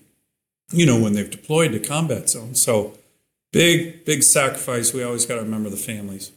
you 0.72 0.86
know, 0.86 1.00
when 1.00 1.13
they've 1.13 1.29
deployed 1.29 1.72
to 1.72 1.79
combat 1.79 2.29
zones. 2.29 2.62
So 2.62 2.98
big, 3.51 4.05
big 4.05 4.24
sacrifice. 4.24 4.93
We 4.93 5.03
always 5.03 5.25
got 5.25 5.36
to 5.36 5.41
remember 5.41 5.69
the 5.69 5.77
families. 5.77 6.31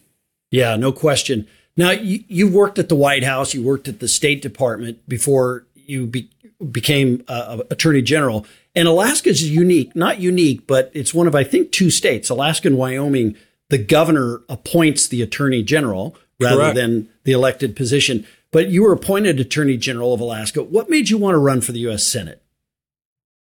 Yeah, 0.51 0.77
no 0.77 0.93
question. 0.93 1.47
Now, 1.77 1.91
you, 1.91 2.25
you 2.29 2.49
worked 2.49 2.79
at 2.79 2.89
the 2.89 2.97
White 2.97 3.25
House, 3.25 3.55
you 3.55 3.63
worked 3.63 3.87
at 3.87 4.01
the 4.01 4.09
State 4.09 4.43
Department 4.43 5.07
before 5.09 5.65
you 5.75 6.07
be, 6.07 6.31
became 6.71 7.25
uh, 7.29 7.63
Attorney 7.71 8.03
General. 8.03 8.47
And 8.75 8.89
Alaska 8.89 9.31
is 9.31 9.49
unique, 9.49 9.95
not 9.97 10.21
unique, 10.21 10.67
but 10.67 10.91
it's 10.95 11.15
one 11.15 11.27
of, 11.27 11.35
I 11.35 11.45
think, 11.45 11.73
two 11.73 11.91
states, 11.91 12.31
Alaska 12.31 12.69
and 12.69 12.77
Wyoming. 12.77 13.37
The 13.71 13.79
governor 13.79 14.43
appoints 14.49 15.09
the 15.09 15.23
Attorney 15.23 15.63
General 15.63 16.17
rather 16.41 16.57
Correct. 16.57 16.77
than 16.77 17.09
the 17.25 17.33
elected 17.33 17.77
position. 17.77 18.27
But 18.51 18.69
you 18.69 18.83
were 18.83 18.93
appointed 18.93 19.39
Attorney 19.41 19.77
General 19.77 20.15
of 20.15 20.21
Alaska. 20.21 20.63
What 20.63 20.89
made 20.89 21.11
you 21.11 21.19
want 21.19 21.35
to 21.35 21.39
run 21.39 21.61
for 21.61 21.73
the 21.73 21.81
U.S. 21.81 22.05
Senate? 22.05 22.43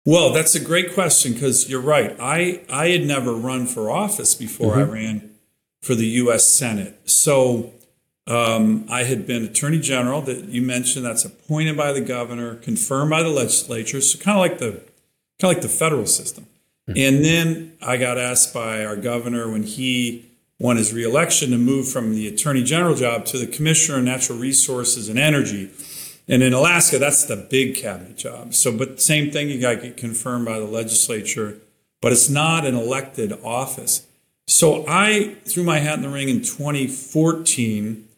Well, 0.06 0.32
that's 0.32 0.54
a 0.54 0.60
great 0.60 0.92
question 0.92 1.32
because 1.32 1.68
you're 1.68 1.80
right. 1.80 2.14
I, 2.20 2.62
I 2.70 2.88
had 2.88 3.06
never 3.06 3.34
run 3.34 3.66
for 3.66 3.90
office 3.90 4.34
before 4.34 4.72
mm-hmm. 4.72 4.90
I 4.90 4.94
ran 4.94 5.30
for 5.82 5.94
the 5.94 6.06
U.S. 6.06 6.46
Senate. 6.46 7.00
So 7.08 7.72
um, 8.26 8.86
I 8.88 9.04
had 9.04 9.26
been 9.26 9.44
Attorney 9.44 9.80
General 9.80 10.22
that 10.22 10.44
you 10.44 10.62
mentioned. 10.62 11.04
That's 11.04 11.24
appointed 11.24 11.76
by 11.76 11.92
the 11.92 12.00
governor, 12.00 12.54
confirmed 12.56 13.10
by 13.10 13.22
the 13.22 13.28
legislature. 13.28 14.00
So 14.00 14.18
kind 14.18 14.38
of 14.38 14.40
like 14.40 14.58
the 14.58 14.82
kind 15.40 15.50
of 15.50 15.56
like 15.56 15.60
the 15.60 15.68
federal 15.68 16.06
system. 16.06 16.46
Mm-hmm. 16.88 16.98
And 16.98 17.24
then 17.24 17.76
I 17.82 17.96
got 17.96 18.18
asked 18.18 18.54
by 18.54 18.84
our 18.84 18.96
governor 18.96 19.50
when 19.50 19.62
he 19.62 20.30
won 20.58 20.76
his 20.76 20.92
reelection 20.92 21.50
to 21.50 21.58
move 21.58 21.88
from 21.88 22.14
the 22.14 22.28
attorney 22.28 22.62
general 22.62 22.94
job 22.94 23.24
to 23.26 23.38
the 23.38 23.46
commissioner 23.46 23.98
of 23.98 24.04
natural 24.04 24.38
resources 24.38 25.08
and 25.08 25.18
energy. 25.18 25.70
And 26.26 26.42
in 26.42 26.54
Alaska, 26.54 26.98
that's 26.98 27.24
the 27.24 27.36
big 27.36 27.76
cabinet 27.76 28.16
job. 28.16 28.54
So, 28.54 28.76
but 28.76 29.00
same 29.00 29.30
thing, 29.30 29.50
you 29.50 29.60
got 29.60 29.74
to 29.74 29.88
get 29.88 29.96
confirmed 29.98 30.46
by 30.46 30.58
the 30.58 30.64
legislature, 30.64 31.58
but 32.00 32.12
it's 32.12 32.30
not 32.30 32.64
an 32.64 32.74
elected 32.74 33.32
office. 33.44 34.06
So 34.46 34.84
I 34.88 35.36
threw 35.44 35.64
my 35.64 35.78
hat 35.80 35.98
in 35.98 36.02
the 36.02 36.08
ring 36.08 36.28
in 36.28 36.40
2014. 36.40 38.08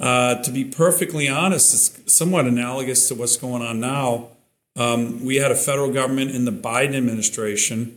Uh, 0.00 0.42
to 0.42 0.50
be 0.50 0.64
perfectly 0.64 1.28
honest, 1.28 1.72
it's 1.72 2.12
somewhat 2.12 2.46
analogous 2.46 3.08
to 3.08 3.14
what's 3.14 3.36
going 3.36 3.62
on 3.62 3.80
now. 3.80 4.28
Um, 4.76 5.24
we 5.24 5.36
had 5.36 5.52
a 5.52 5.56
federal 5.56 5.92
government 5.92 6.32
in 6.32 6.44
the 6.44 6.50
Biden 6.50 6.96
administration, 6.96 7.96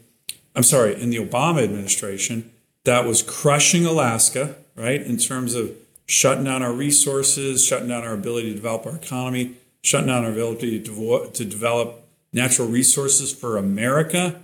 I'm 0.56 0.64
sorry, 0.64 1.02
in 1.02 1.10
the 1.10 1.18
Obama 1.18 1.64
administration, 1.64 2.52
that 2.84 3.06
was 3.06 3.24
crushing 3.24 3.86
Alaska, 3.86 4.56
right, 4.76 5.02
in 5.02 5.18
terms 5.18 5.56
of 5.56 5.72
shutting 6.06 6.44
down 6.44 6.62
our 6.64 6.72
resources, 6.72 7.66
shutting 7.66 7.90
down 7.90 8.04
our 8.04 8.14
ability 8.14 8.50
to 8.50 8.56
develop 8.56 8.86
our 8.86 8.96
economy, 8.96 9.56
shutting 9.82 10.08
down 10.08 10.24
our 10.24 10.32
ability 10.32 10.80
to, 10.82 11.30
to 11.34 11.46
develop 11.46 12.04
natural 12.32 12.68
resources 12.68 13.34
for 13.34 13.58
America. 13.58 14.40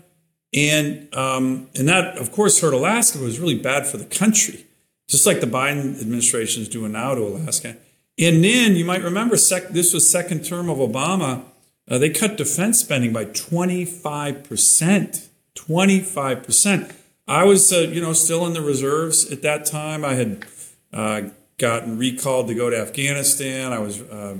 And, 0.54 1.14
um, 1.16 1.70
and 1.76 1.88
that, 1.88 2.18
of 2.18 2.32
course, 2.32 2.62
hurt 2.62 2.74
Alaska, 2.74 3.18
but 3.18 3.26
was 3.26 3.40
really 3.40 3.58
bad 3.58 3.88
for 3.88 3.98
the 3.98 4.06
country, 4.06 4.66
just 5.08 5.26
like 5.26 5.42
the 5.42 5.48
Biden 5.48 6.00
administration 6.00 6.62
is 6.62 6.70
doing 6.70 6.94
now 6.94 7.16
to 7.16 7.22
Alaska. 7.22 7.76
And 8.20 8.44
then 8.44 8.76
you 8.76 8.86
might 8.86 9.02
remember 9.02 9.38
sec- 9.38 9.70
this 9.70 9.94
was 9.94 10.10
second 10.10 10.46
term 10.46 10.70
of 10.70 10.78
Obama. 10.78 11.44
Uh, 11.90 11.98
they 11.98 12.10
cut 12.10 12.38
defense 12.38 12.80
spending 12.80 13.12
by 13.12 13.26
25%. 13.26 15.28
25%. 15.56 16.96
I 17.28 17.44
was, 17.44 17.72
uh, 17.72 17.80
you 17.80 18.02
know, 18.02 18.14
still 18.14 18.46
in 18.46 18.54
the 18.54 18.62
reserves 18.62 19.32
at 19.32 19.42
that 19.44 19.66
time. 19.66 20.06
I 20.06 20.14
had 20.14 20.46
uh, 20.92 21.22
gotten 21.58 21.98
recalled 21.98 22.48
to 22.48 22.56
go 22.56 22.70
to 22.70 22.78
Afghanistan. 22.78 23.74
I 23.74 23.80
was 23.80 24.02
uh, 24.02 24.38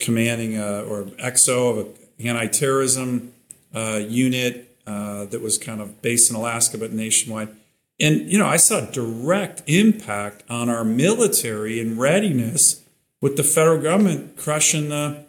commanding 0.00 0.58
uh, 0.58 0.84
or 0.88 1.04
XO 1.04 1.70
of 1.70 1.78
an 1.78 2.26
anti-terrorism 2.26 3.32
uh, 3.74 4.00
unit 4.06 4.64
that 4.84 5.40
was 5.40 5.58
kind 5.58 5.80
of 5.80 6.02
based 6.02 6.30
in 6.30 6.36
Alaska 6.36 6.78
but 6.78 6.92
nationwide. 6.92 7.48
And 7.98 8.30
you 8.30 8.38
know, 8.38 8.46
I 8.46 8.56
saw 8.56 8.80
direct 8.80 9.62
impact 9.66 10.44
on 10.48 10.68
our 10.68 10.84
military 10.84 11.80
and 11.80 11.98
readiness 11.98 12.82
with 13.20 13.36
the 13.36 13.42
federal 13.42 13.80
government 13.80 14.36
crushing 14.36 14.88
the 14.90 15.24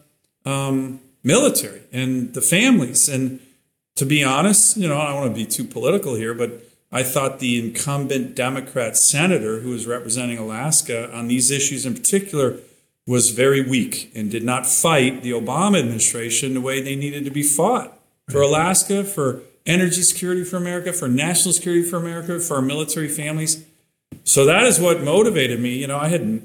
um, 0.46 1.00
military 1.24 1.82
and 1.92 2.34
the 2.34 2.42
families. 2.42 3.08
And 3.08 3.40
to 3.96 4.06
be 4.06 4.24
honest, 4.24 4.78
you 4.78 4.88
know, 4.88 4.98
I 4.98 5.08
don't 5.08 5.22
want 5.22 5.36
to 5.36 5.40
be 5.40 5.46
too 5.46 5.64
political 5.64 6.16
here, 6.16 6.34
but 6.34 6.64
I 6.92 7.04
thought 7.04 7.40
the 7.40 7.60
incumbent 7.60 8.36
Democrat 8.36 8.96
senator 8.96 9.60
who 9.60 9.72
was 9.72 9.86
representing 9.86 10.38
Alaska 10.38 11.14
on 11.14 11.28
these 11.28 11.52
issues 11.52 11.86
in 11.86 11.94
particular 11.94 12.58
was 13.06 13.32
very 13.32 13.62
weak 13.62 14.12
and 14.16 14.30
did 14.30 14.44
not 14.44 14.66
fight 14.66 15.22
the 15.22 15.32
Obama 15.32 15.80
administration 15.80 16.54
the 16.54 16.62
way 16.62 16.82
they 16.82 16.96
needed 16.96 17.24
to 17.26 17.32
be 17.32 17.44
fought 17.44 17.98
for 18.30 18.42
Alaska, 18.42 19.04
for 19.04 19.42
energy 19.68 20.02
security 20.02 20.44
for 20.44 20.58
America, 20.58 20.94
for 20.94 21.08
national 21.08 21.54
security 21.54 21.84
for 21.84 21.98
America, 21.98 22.40
for 22.40 22.56
our 22.56 22.62
military 22.62 23.10
families. 23.10 23.66
So 24.24 24.46
that 24.46 24.64
is 24.64 24.80
what 24.80 25.04
motivated 25.04 25.60
me. 25.60 25.76
You 25.78 25.88
know, 25.88 25.98
I 25.98 26.08
had 26.08 26.42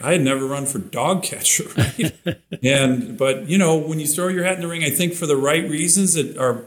I 0.00 0.12
had 0.12 0.22
never 0.22 0.46
run 0.46 0.66
for 0.66 0.78
dog 0.78 1.22
catcher, 1.22 1.64
right? 1.76 2.38
and 2.62 3.18
but 3.18 3.48
you 3.48 3.58
know, 3.58 3.76
when 3.76 4.00
you 4.00 4.06
throw 4.06 4.28
your 4.28 4.44
hat 4.44 4.54
in 4.54 4.60
the 4.60 4.68
ring, 4.68 4.84
I 4.84 4.90
think 4.90 5.14
for 5.14 5.26
the 5.26 5.36
right 5.36 5.68
reasons 5.68 6.14
that 6.14 6.38
are 6.38 6.64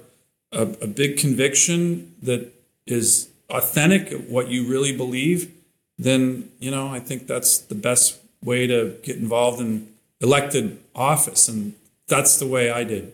a, 0.52 0.64
a 0.82 0.88
big 0.88 1.18
conviction 1.18 2.16
that 2.22 2.52
is 2.86 3.30
authentic, 3.50 4.28
what 4.28 4.50
you 4.50 4.68
really 4.68 4.96
believe, 4.96 5.52
then 5.98 6.52
you 6.60 6.72
know 6.72 6.90
I 6.90 7.00
think 7.00 7.28
that's 7.28 7.58
the 7.58 7.76
best 7.76 8.20
way 8.44 8.68
to 8.68 8.98
get 9.04 9.18
involved 9.18 9.62
in 9.62 9.88
elected 10.22 10.80
office, 10.96 11.48
and 11.48 11.74
that's 12.08 12.38
the 12.38 12.48
way 12.48 12.70
I 12.70 12.84
did. 12.84 13.14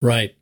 Right. 0.00 0.34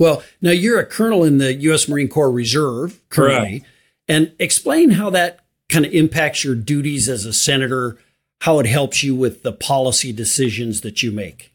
Well, 0.00 0.22
now 0.40 0.50
you're 0.50 0.80
a 0.80 0.86
colonel 0.86 1.24
in 1.24 1.36
the 1.36 1.52
U.S. 1.52 1.86
Marine 1.86 2.08
Corps 2.08 2.30
Reserve 2.30 2.98
currently, 3.10 3.60
Correct. 3.60 3.72
and 4.08 4.32
explain 4.38 4.92
how 4.92 5.10
that 5.10 5.40
kind 5.68 5.84
of 5.84 5.92
impacts 5.92 6.42
your 6.42 6.54
duties 6.54 7.06
as 7.06 7.26
a 7.26 7.34
senator, 7.34 7.98
how 8.40 8.58
it 8.60 8.66
helps 8.66 9.02
you 9.04 9.14
with 9.14 9.42
the 9.42 9.52
policy 9.52 10.10
decisions 10.10 10.80
that 10.80 11.02
you 11.02 11.12
make. 11.12 11.52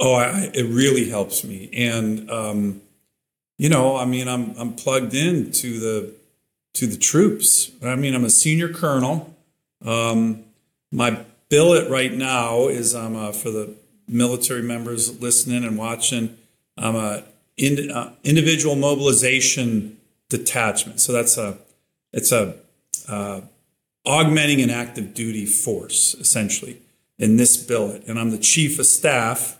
Oh, 0.00 0.14
I, 0.14 0.50
it 0.52 0.74
really 0.74 1.08
helps 1.08 1.44
me, 1.44 1.70
and 1.72 2.28
um, 2.32 2.80
you 3.58 3.68
know, 3.68 3.96
I 3.96 4.06
mean, 4.06 4.26
I'm 4.26 4.56
I'm 4.58 4.72
plugged 4.72 5.14
in 5.14 5.52
to 5.52 5.78
the 5.78 6.14
to 6.74 6.88
the 6.88 6.96
troops. 6.96 7.70
I 7.80 7.94
mean, 7.94 8.16
I'm 8.16 8.24
a 8.24 8.30
senior 8.30 8.70
colonel. 8.70 9.36
Um, 9.84 10.46
my 10.90 11.24
billet 11.48 11.88
right 11.88 12.12
now 12.12 12.66
is 12.66 12.92
I'm 12.92 13.14
a, 13.14 13.32
for 13.32 13.52
the 13.52 13.76
military 14.08 14.62
members 14.62 15.20
listening 15.20 15.62
and 15.62 15.78
watching. 15.78 16.36
I'm 16.80 16.96
a 16.96 17.22
in, 17.56 17.90
uh, 17.90 18.14
individual 18.24 18.74
mobilization 18.74 19.98
detachment. 20.28 21.00
So 21.00 21.12
that's 21.12 21.36
a 21.36 21.58
it's 22.12 22.32
a 22.32 22.56
uh, 23.06 23.42
augmenting 24.06 24.60
an 24.62 24.70
active 24.70 25.14
duty 25.14 25.46
force 25.46 26.14
essentially 26.14 26.80
in 27.18 27.36
this 27.36 27.56
billet, 27.56 28.04
and 28.06 28.18
I'm 28.18 28.30
the 28.30 28.38
chief 28.38 28.78
of 28.78 28.86
staff 28.86 29.58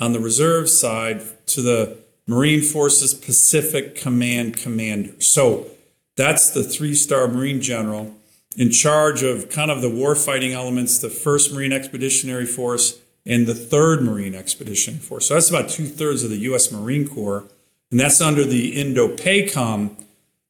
on 0.00 0.12
the 0.12 0.20
reserve 0.20 0.68
side 0.68 1.22
to 1.48 1.62
the 1.62 1.98
Marine 2.26 2.62
Forces 2.62 3.14
Pacific 3.14 3.94
Command 3.94 4.56
Commander. 4.56 5.20
So 5.20 5.68
that's 6.16 6.50
the 6.50 6.64
three 6.64 6.94
star 6.94 7.28
Marine 7.28 7.60
general 7.60 8.16
in 8.56 8.70
charge 8.70 9.22
of 9.22 9.50
kind 9.50 9.70
of 9.70 9.82
the 9.82 9.88
warfighting 9.88 10.52
elements, 10.52 10.98
the 10.98 11.08
1st 11.08 11.54
Marine 11.54 11.72
Expeditionary 11.72 12.46
Force 12.46 12.98
and 13.26 13.46
the 13.46 13.52
3rd 13.52 14.02
Marine 14.02 14.34
Expeditionary 14.34 15.00
Force. 15.00 15.28
So 15.28 15.34
that's 15.34 15.50
about 15.50 15.68
two 15.68 15.86
thirds 15.86 16.22
of 16.22 16.30
the 16.30 16.38
U.S. 16.38 16.70
Marine 16.70 17.08
Corps. 17.08 17.44
And 17.90 18.00
that's 18.00 18.20
under 18.20 18.44
the 18.44 18.80
Indo 18.80 19.08
PACOM 19.08 19.96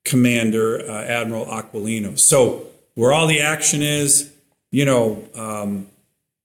commander, 0.05 0.81
uh, 0.81 1.05
Admiral 1.05 1.47
Aquilino. 1.47 2.19
So 2.19 2.67
where 2.95 3.13
all 3.13 3.27
the 3.27 3.41
action 3.41 3.83
is, 3.83 4.33
you 4.71 4.85
know, 4.85 5.23
um, 5.35 5.87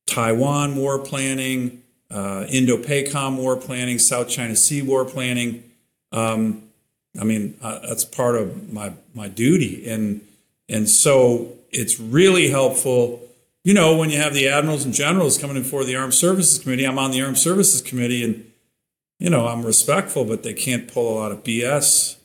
Taiwan 0.06 0.76
war 0.76 1.00
planning, 1.00 1.82
uh, 2.10 2.46
Indo-PACOM 2.50 3.38
war 3.38 3.56
planning, 3.56 3.98
South 3.98 4.30
China 4.30 4.56
Sea 4.56 4.82
war 4.82 5.06
planning. 5.06 5.64
Um, 6.12 6.64
I 7.20 7.24
mean, 7.24 7.58
uh, 7.62 7.80
that's 7.88 8.04
part 8.04 8.36
of 8.36 8.72
my 8.72 8.94
my 9.14 9.28
duty, 9.28 9.90
and 9.90 10.22
and 10.68 10.90
so 10.90 11.54
it's 11.72 12.00
really 12.00 12.50
helpful 12.50 13.22
you 13.64 13.74
know, 13.74 13.96
when 13.96 14.10
you 14.10 14.18
have 14.18 14.34
the 14.34 14.48
admirals 14.48 14.86
and 14.86 14.94
generals 14.94 15.38
coming 15.38 15.58
in 15.58 15.64
for 15.64 15.84
the 15.84 15.96
Armed 15.96 16.14
Services 16.14 16.58
Committee, 16.58 16.86
I'm 16.86 16.98
on 16.98 17.12
the 17.12 17.22
Armed 17.22 17.38
Services 17.38 17.82
Committee, 17.82 18.24
and 18.24 18.52
you 19.20 19.30
know, 19.30 19.48
I'm 19.48 19.64
respectful, 19.64 20.26
but 20.26 20.42
they 20.42 20.54
can't 20.54 20.92
pull 20.92 21.16
a 21.16 21.20
lot 21.20 21.32
of 21.32 21.44
BS 21.44 22.18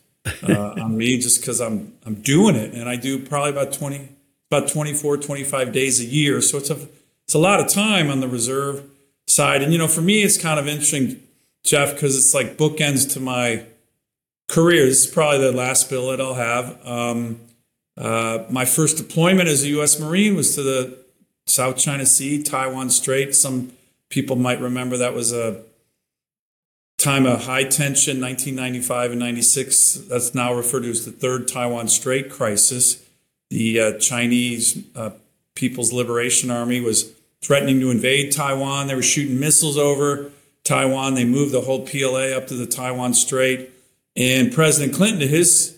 uh, 0.43 0.75
on 0.81 0.97
me 0.97 1.19
just 1.19 1.41
because 1.41 1.61
I'm 1.61 1.93
I'm 2.07 2.17
doing 2.17 2.57
it, 2.57 2.73
and 2.73 2.89
I 2.89 2.97
do 2.97 3.19
probably 3.19 3.51
about 3.51 3.73
20, 3.73 4.09
about 4.51 4.69
24, 4.69 5.19
25 5.19 5.73
days 5.73 6.01
a 6.01 6.05
year. 6.05 6.41
So 6.41 6.57
it's 6.57 6.71
a 6.71 6.89
it's 7.25 7.35
a 7.35 7.39
lot 7.39 7.61
of 7.61 7.69
time 7.69 8.11
on 8.11 8.21
the 8.21 8.29
reserve 8.29 8.85
side, 9.27 9.63
and 9.63 9.73
you 9.73 9.79
know, 9.79 9.89
for 9.89 10.01
me, 10.01 10.23
it's 10.23 10.39
kind 10.39 10.59
of 10.59 10.67
interesting, 10.67 11.23
Jeff, 11.65 11.93
because 11.93 12.17
it's 12.17 12.33
like 12.33 12.57
bookends 12.57 13.13
to 13.13 13.21
my 13.21 13.65
career. 14.49 14.87
This 14.87 15.05
is 15.05 15.13
probably 15.13 15.41
the 15.41 15.53
last 15.53 15.91
billet 15.91 16.17
that 16.17 16.25
I'll 16.25 16.35
have. 16.35 16.87
Um, 16.87 17.41
uh, 17.99 18.45
my 18.51 18.65
first 18.65 18.97
deployment 18.97 19.49
as 19.49 19.65
a 19.65 19.69
U.S. 19.69 19.99
Marine 20.01 20.35
was 20.35 20.55
to 20.55 20.63
the 20.63 21.06
South 21.47 21.77
China 21.77 22.05
Sea, 22.07 22.43
Taiwan 22.43 22.91
Strait. 22.91 23.35
Some 23.35 23.73
people 24.09 24.37
might 24.37 24.61
remember 24.61 24.97
that 24.97 25.15
was 25.15 25.33
a 25.33 25.63
time 26.99 27.27
of 27.27 27.45
high 27.45 27.65
tension, 27.65 28.21
1995 28.21 29.13
and 29.13 29.21
96. 29.21 29.95
That's 30.09 30.35
now 30.35 30.53
referred 30.53 30.83
to 30.83 30.91
as 30.91 31.05
the 31.05 31.13
third 31.13 31.49
Taiwan 31.49 31.89
Strait 31.89 32.31
crisis. 32.31 33.05
The 33.51 33.81
uh, 33.81 33.93
Chinese 33.99 34.83
uh, 34.97 35.11
People's 35.55 35.93
Liberation 35.93 36.51
Army 36.51 36.81
was 36.81 37.13
threatening 37.41 37.81
to 37.81 37.91
invade 37.91 38.33
Taiwan. 38.33 38.89
They 38.89 38.95
were 38.95 39.03
shooting 39.03 39.39
missiles 39.39 39.79
over 39.79 40.33
Taiwan. 40.65 41.15
They 41.15 41.25
moved 41.25 41.53
the 41.53 41.61
whole 41.61 41.87
PLA 41.87 42.37
up 42.37 42.49
to 42.49 42.55
the 42.55 42.67
Taiwan 42.67 43.15
Strait. 43.15 43.71
And 44.17 44.53
President 44.53 44.95
Clinton, 44.95 45.21
to 45.21 45.29
his 45.29 45.76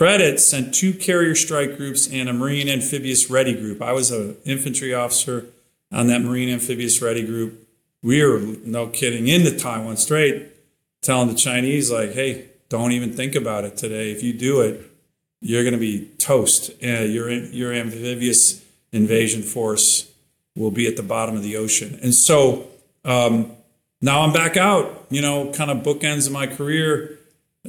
credit, 0.00 0.40
sent 0.40 0.72
two 0.72 0.94
carrier 0.94 1.34
strike 1.34 1.76
groups 1.76 2.08
and 2.10 2.26
a 2.26 2.32
Marine 2.32 2.70
amphibious 2.70 3.28
ready 3.28 3.52
group. 3.52 3.82
I 3.82 3.92
was 3.92 4.10
an 4.10 4.34
infantry 4.46 4.94
officer 4.94 5.44
on 5.92 6.06
that 6.06 6.22
Marine 6.22 6.48
amphibious 6.48 7.02
ready 7.02 7.22
group. 7.22 7.68
We 8.02 8.24
were, 8.24 8.38
no 8.64 8.86
kidding, 8.86 9.28
in 9.28 9.44
the 9.44 9.54
Taiwan 9.54 9.98
Strait, 9.98 10.46
telling 11.02 11.28
the 11.28 11.34
Chinese, 11.34 11.90
like, 11.92 12.12
hey, 12.12 12.46
don't 12.70 12.92
even 12.92 13.12
think 13.12 13.34
about 13.34 13.64
it 13.64 13.76
today. 13.76 14.10
If 14.10 14.22
you 14.22 14.32
do 14.32 14.62
it, 14.62 14.90
you're 15.42 15.64
going 15.64 15.74
to 15.74 15.78
be 15.78 16.06
toast. 16.16 16.70
Uh, 16.82 17.02
your, 17.02 17.28
your 17.30 17.74
amphibious 17.74 18.64
invasion 18.92 19.42
force 19.42 20.10
will 20.56 20.70
be 20.70 20.86
at 20.86 20.96
the 20.96 21.02
bottom 21.02 21.36
of 21.36 21.42
the 21.42 21.58
ocean. 21.58 22.00
And 22.02 22.14
so 22.14 22.68
um, 23.04 23.52
now 24.00 24.22
I'm 24.22 24.32
back 24.32 24.56
out, 24.56 25.08
you 25.10 25.20
know, 25.20 25.52
kind 25.52 25.70
of 25.70 25.82
bookends 25.82 26.26
of 26.26 26.32
my 26.32 26.46
career 26.46 27.19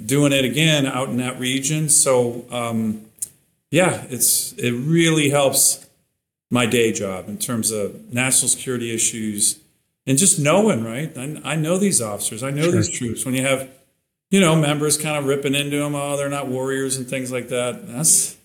doing 0.06 0.32
it 0.34 0.46
again 0.46 0.86
out 0.86 1.10
in 1.10 1.18
that 1.18 1.40
region. 1.40 1.90
So 1.90 2.46
um, 2.52 3.06
yeah, 3.70 4.06
it's 4.10 4.54
it 4.54 4.72
really 4.72 5.30
helps 5.30 5.88
my 6.50 6.66
day 6.66 6.92
job 6.92 7.30
in 7.30 7.38
terms 7.38 7.72
of 7.72 8.14
national 8.14 8.50
security 8.50 8.94
issues 8.94 9.60
and 10.06 10.18
just 10.18 10.40
knowing, 10.40 10.84
right? 10.84 11.16
I, 11.18 11.42
I 11.44 11.56
know 11.56 11.78
these 11.78 12.02
officers, 12.02 12.44
I 12.44 12.52
know 12.52 12.64
sure. 12.64 12.72
these 12.74 12.90
troops. 12.90 13.26
When 13.26 13.34
you 13.34 13.44
have, 13.44 13.70
you 14.30 14.40
know, 14.40 14.56
members 14.56 14.98
kind 14.98 15.18
of 15.18 15.26
ripping 15.26 15.56
into 15.56 15.78
them, 15.78 15.96
oh, 15.96 16.18
they're 16.18 16.30
not 16.30 16.48
warriors 16.48 16.98
and 16.98 17.08
things 17.08 17.32
like 17.32 17.50
that. 17.50 17.88
That's 17.88 18.38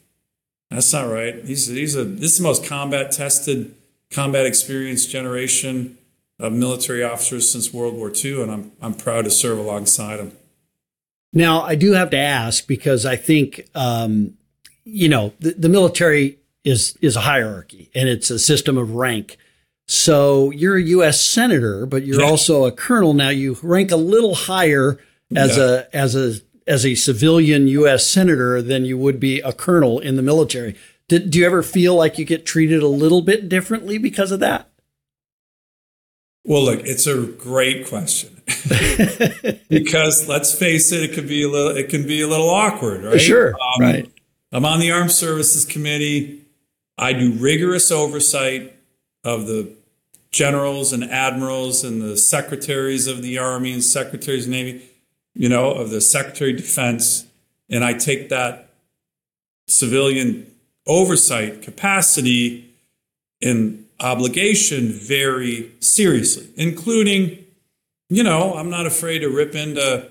that's 0.70 0.92
not 0.92 1.08
right. 1.08 1.44
These 1.44 1.68
these 1.68 1.96
are 1.96 2.04
this 2.04 2.32
is 2.32 2.38
the 2.38 2.44
most 2.44 2.64
combat 2.64 3.10
tested, 3.10 3.74
combat 4.10 4.46
experienced 4.46 5.10
generation 5.10 5.98
of 6.38 6.52
military 6.52 7.02
officers 7.02 7.50
since 7.50 7.72
World 7.72 7.94
War 7.94 8.12
II, 8.14 8.42
and 8.42 8.50
I'm 8.52 8.72
I'm 8.80 8.94
proud 8.94 9.24
to 9.24 9.30
serve 9.30 9.58
alongside 9.58 10.18
them. 10.18 10.32
Now, 11.36 11.60
I 11.60 11.74
do 11.74 11.92
have 11.92 12.08
to 12.10 12.16
ask 12.16 12.66
because 12.66 13.04
I 13.04 13.16
think, 13.16 13.68
um, 13.74 14.38
you 14.84 15.06
know, 15.10 15.34
the, 15.38 15.50
the 15.50 15.68
military 15.68 16.38
is 16.64 16.96
is 17.02 17.14
a 17.14 17.20
hierarchy 17.20 17.90
and 17.94 18.08
it's 18.08 18.30
a 18.30 18.38
system 18.38 18.78
of 18.78 18.92
rank. 18.92 19.36
So 19.86 20.50
you're 20.50 20.78
a 20.78 20.82
U.S. 20.82 21.20
senator, 21.20 21.84
but 21.84 22.06
you're 22.06 22.22
yeah. 22.22 22.26
also 22.26 22.64
a 22.64 22.72
colonel. 22.72 23.12
Now 23.12 23.28
you 23.28 23.58
rank 23.62 23.90
a 23.90 23.96
little 23.96 24.34
higher 24.34 24.98
as 25.34 25.58
yeah. 25.58 25.64
a 25.64 25.84
as 25.94 26.16
a 26.16 26.40
as 26.66 26.86
a 26.86 26.94
civilian 26.94 27.68
U.S. 27.68 28.06
senator 28.06 28.62
than 28.62 28.86
you 28.86 28.96
would 28.96 29.20
be 29.20 29.40
a 29.40 29.52
colonel 29.52 29.98
in 29.98 30.16
the 30.16 30.22
military. 30.22 30.74
Did, 31.06 31.30
do 31.30 31.38
you 31.38 31.44
ever 31.44 31.62
feel 31.62 31.94
like 31.94 32.18
you 32.18 32.24
get 32.24 32.46
treated 32.46 32.82
a 32.82 32.88
little 32.88 33.20
bit 33.20 33.50
differently 33.50 33.98
because 33.98 34.32
of 34.32 34.40
that? 34.40 34.70
Well, 36.46 36.62
look, 36.62 36.80
it's 36.84 37.08
a 37.08 37.22
great 37.22 37.88
question 37.88 38.40
because 39.68 40.28
let's 40.28 40.56
face 40.56 40.92
it, 40.92 41.02
it 41.02 41.12
could 41.12 41.26
be 41.26 41.42
a 41.42 41.48
little, 41.48 41.76
it 41.76 41.88
can 41.88 42.06
be 42.06 42.22
a 42.22 42.28
little 42.28 42.48
awkward, 42.48 43.02
right? 43.02 43.20
Sure, 43.20 43.48
um, 43.48 43.80
right. 43.80 44.12
I'm 44.52 44.64
on 44.64 44.78
the 44.78 44.92
Armed 44.92 45.10
Services 45.10 45.64
Committee. 45.64 46.42
I 46.96 47.14
do 47.14 47.32
rigorous 47.32 47.90
oversight 47.90 48.74
of 49.24 49.48
the 49.48 49.72
generals 50.30 50.92
and 50.92 51.02
admirals 51.02 51.82
and 51.82 52.00
the 52.00 52.16
secretaries 52.16 53.08
of 53.08 53.22
the 53.22 53.38
Army 53.38 53.72
and 53.72 53.82
secretaries 53.82 54.46
of 54.46 54.52
the 54.52 54.56
Navy, 54.56 54.88
you 55.34 55.48
know, 55.48 55.72
of 55.72 55.90
the 55.90 56.00
Secretary 56.00 56.52
of 56.52 56.58
Defense, 56.58 57.26
and 57.68 57.82
I 57.82 57.92
take 57.94 58.28
that 58.28 58.70
civilian 59.66 60.46
oversight 60.86 61.62
capacity 61.62 62.72
and 63.42 63.85
obligation 64.00 64.90
very 64.90 65.72
seriously, 65.80 66.48
including, 66.56 67.44
you 68.08 68.22
know, 68.22 68.54
I'm 68.54 68.70
not 68.70 68.86
afraid 68.86 69.20
to 69.20 69.28
rip 69.28 69.54
into 69.54 70.10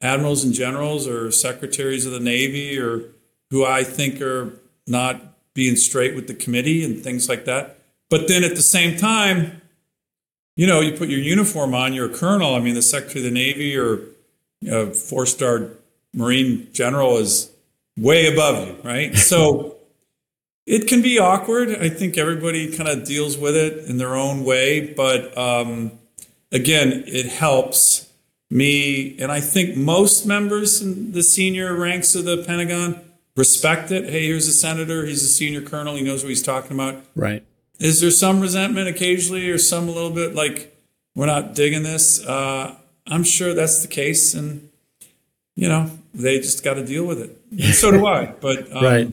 admirals 0.00 0.44
and 0.44 0.52
generals 0.52 1.06
or 1.06 1.30
secretaries 1.30 2.06
of 2.06 2.12
the 2.12 2.20
Navy 2.20 2.78
or 2.78 3.02
who 3.50 3.64
I 3.64 3.84
think 3.84 4.20
are 4.20 4.58
not 4.86 5.20
being 5.54 5.76
straight 5.76 6.14
with 6.14 6.26
the 6.26 6.34
committee 6.34 6.84
and 6.84 7.02
things 7.02 7.28
like 7.28 7.44
that. 7.44 7.78
But 8.10 8.28
then 8.28 8.44
at 8.44 8.56
the 8.56 8.62
same 8.62 8.96
time, 8.96 9.62
you 10.56 10.66
know, 10.66 10.80
you 10.80 10.96
put 10.96 11.08
your 11.08 11.20
uniform 11.20 11.74
on, 11.74 11.92
you're 11.94 12.10
a 12.10 12.14
colonel. 12.14 12.54
I 12.54 12.60
mean, 12.60 12.74
the 12.74 12.82
Secretary 12.82 13.20
of 13.20 13.24
the 13.24 13.30
Navy 13.30 13.76
or 13.76 14.00
a 14.68 14.90
four 14.90 15.24
star 15.26 15.70
Marine 16.14 16.68
general 16.72 17.16
is 17.16 17.50
way 17.96 18.32
above 18.32 18.66
you, 18.66 18.76
right? 18.82 19.16
So 19.16 19.76
it 20.66 20.86
can 20.86 21.02
be 21.02 21.18
awkward. 21.18 21.70
I 21.70 21.88
think 21.88 22.16
everybody 22.16 22.74
kind 22.76 22.88
of 22.88 23.04
deals 23.04 23.36
with 23.36 23.56
it 23.56 23.84
in 23.88 23.98
their 23.98 24.14
own 24.14 24.44
way. 24.44 24.92
But 24.94 25.36
um, 25.36 25.92
again, 26.50 27.04
it 27.06 27.26
helps 27.26 28.10
me. 28.50 29.18
And 29.18 29.32
I 29.32 29.40
think 29.40 29.76
most 29.76 30.26
members 30.26 30.80
in 30.80 31.12
the 31.12 31.22
senior 31.22 31.74
ranks 31.74 32.14
of 32.14 32.24
the 32.24 32.44
Pentagon 32.44 33.00
respect 33.36 33.90
it. 33.90 34.08
Hey, 34.08 34.26
here's 34.26 34.46
a 34.46 34.52
senator. 34.52 35.04
He's 35.04 35.22
a 35.22 35.28
senior 35.28 35.62
colonel. 35.62 35.96
He 35.96 36.02
knows 36.02 36.22
what 36.22 36.28
he's 36.28 36.42
talking 36.42 36.72
about. 36.72 37.02
Right. 37.16 37.44
Is 37.80 38.00
there 38.00 38.10
some 38.10 38.40
resentment 38.40 38.88
occasionally 38.88 39.50
or 39.50 39.58
some 39.58 39.88
a 39.88 39.92
little 39.92 40.10
bit 40.10 40.34
like, 40.34 40.68
we're 41.16 41.26
not 41.26 41.54
digging 41.54 41.82
this? 41.82 42.24
Uh, 42.24 42.76
I'm 43.08 43.24
sure 43.24 43.52
that's 43.52 43.82
the 43.82 43.88
case. 43.88 44.34
And, 44.34 44.70
you 45.56 45.68
know, 45.68 45.90
they 46.14 46.38
just 46.38 46.62
got 46.62 46.74
to 46.74 46.84
deal 46.84 47.04
with 47.04 47.18
it. 47.20 47.36
And 47.50 47.62
so 47.74 47.90
do 47.90 48.06
I. 48.06 48.26
But, 48.26 48.70
um, 48.70 48.84
right 48.84 49.12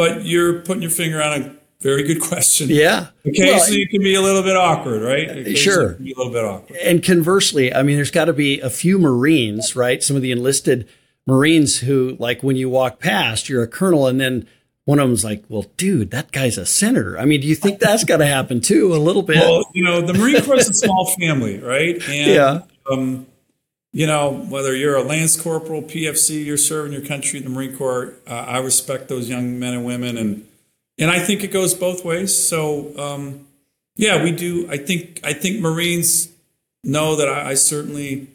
but 0.00 0.24
you're 0.24 0.62
putting 0.62 0.80
your 0.80 0.90
finger 0.90 1.22
on 1.22 1.42
a 1.42 1.56
very 1.80 2.04
good 2.04 2.22
question. 2.22 2.68
Yeah. 2.70 3.08
Occasionally 3.26 3.54
well, 3.54 3.72
it 3.72 3.90
can 3.90 4.02
be 4.02 4.14
a 4.14 4.22
little 4.22 4.42
bit 4.42 4.56
awkward, 4.56 5.02
right? 5.02 5.28
Occasionally 5.28 5.56
sure. 5.56 5.88
be 5.94 6.12
a 6.12 6.16
little 6.16 6.32
bit 6.32 6.42
awkward. 6.42 6.78
And 6.78 7.04
conversely, 7.04 7.74
I 7.74 7.82
mean, 7.82 7.96
there's 7.96 8.10
got 8.10 8.24
to 8.24 8.32
be 8.32 8.60
a 8.60 8.70
few 8.70 8.98
Marines, 8.98 9.76
right? 9.76 10.02
Some 10.02 10.16
of 10.16 10.22
the 10.22 10.32
enlisted 10.32 10.88
Marines 11.26 11.80
who, 11.80 12.16
like, 12.18 12.42
when 12.42 12.56
you 12.56 12.70
walk 12.70 12.98
past, 12.98 13.50
you're 13.50 13.62
a 13.62 13.68
colonel, 13.68 14.06
and 14.06 14.18
then 14.18 14.46
one 14.86 14.98
of 14.98 15.06
them's 15.06 15.22
like, 15.22 15.44
well, 15.50 15.66
dude, 15.76 16.12
that 16.12 16.32
guy's 16.32 16.56
a 16.56 16.64
senator. 16.64 17.18
I 17.18 17.26
mean, 17.26 17.42
do 17.42 17.46
you 17.46 17.54
think 17.54 17.78
that's 17.78 18.04
got 18.04 18.16
to 18.18 18.26
happen 18.26 18.62
too, 18.62 18.94
a 18.94 18.96
little 18.96 19.22
bit? 19.22 19.36
Well, 19.36 19.64
you 19.74 19.84
know, 19.84 20.00
the 20.00 20.14
Marine 20.14 20.42
Corps 20.42 20.56
is 20.56 20.70
a 20.70 20.72
small 20.72 21.14
family, 21.20 21.58
right? 21.58 21.96
And, 22.08 22.30
yeah. 22.30 22.62
Um, 22.90 23.26
you 23.92 24.06
know, 24.06 24.32
whether 24.48 24.74
you're 24.74 24.96
a 24.96 25.02
Lance 25.02 25.40
Corporal, 25.40 25.82
PFC, 25.82 26.44
you're 26.44 26.56
serving 26.56 26.92
your 26.92 27.04
country 27.04 27.38
in 27.38 27.44
the 27.44 27.50
Marine 27.50 27.76
Corps, 27.76 28.14
uh, 28.26 28.34
I 28.34 28.58
respect 28.58 29.08
those 29.08 29.28
young 29.28 29.58
men 29.58 29.74
and 29.74 29.84
women, 29.84 30.16
and 30.16 30.46
and 30.98 31.10
I 31.10 31.18
think 31.18 31.42
it 31.42 31.48
goes 31.48 31.74
both 31.74 32.04
ways. 32.04 32.36
So, 32.36 32.96
um, 32.98 33.46
yeah, 33.96 34.22
we 34.22 34.32
do. 34.32 34.70
I 34.70 34.76
think 34.76 35.20
I 35.24 35.32
think 35.32 35.60
Marines 35.60 36.28
know 36.84 37.16
that 37.16 37.28
I, 37.28 37.50
I 37.50 37.54
certainly. 37.54 38.28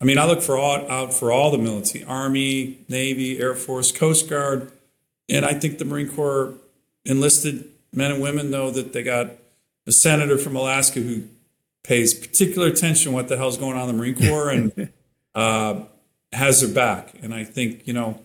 I 0.00 0.04
mean, 0.04 0.18
I 0.18 0.26
look 0.26 0.42
for 0.42 0.58
all, 0.58 0.90
out 0.90 1.14
for 1.14 1.30
all 1.30 1.52
the 1.52 1.58
military, 1.58 2.04
Army, 2.04 2.78
Navy, 2.88 3.38
Air 3.38 3.54
Force, 3.54 3.92
Coast 3.92 4.28
Guard, 4.28 4.72
and 5.28 5.44
I 5.44 5.52
think 5.54 5.78
the 5.78 5.84
Marine 5.84 6.08
Corps 6.08 6.54
enlisted 7.04 7.68
men 7.92 8.10
and 8.10 8.20
women 8.20 8.50
know 8.50 8.72
that 8.72 8.92
they 8.92 9.04
got 9.04 9.30
a 9.86 9.92
senator 9.92 10.38
from 10.38 10.56
Alaska 10.56 10.98
who 10.98 11.22
pays 11.84 12.14
particular 12.14 12.66
attention 12.66 13.12
what 13.12 13.28
the 13.28 13.36
hell's 13.36 13.58
going 13.58 13.76
on 13.76 13.88
in 13.88 13.96
the 13.96 14.00
Marine 14.00 14.16
Corps 14.16 14.50
and 14.50 14.92
uh, 15.34 15.82
has 16.32 16.60
their 16.60 16.72
back. 16.72 17.14
And 17.22 17.34
I 17.34 17.44
think, 17.44 17.86
you 17.86 17.92
know, 17.92 18.20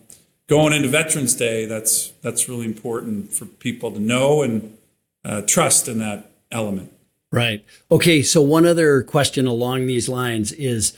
going 0.48 0.72
into 0.72 0.88
Veterans 0.88 1.34
Day, 1.34 1.66
that's, 1.66 2.10
that's 2.22 2.48
really 2.48 2.66
important 2.66 3.32
for 3.32 3.46
people 3.46 3.90
to 3.92 4.00
know 4.00 4.42
and 4.42 4.76
uh, 5.24 5.42
trust 5.42 5.88
in 5.88 5.98
that 5.98 6.30
element. 6.50 6.92
Right. 7.30 7.64
Okay. 7.90 8.22
So 8.22 8.40
one 8.40 8.64
other 8.64 9.02
question 9.02 9.46
along 9.46 9.86
these 9.86 10.08
lines 10.08 10.52
is, 10.52 10.96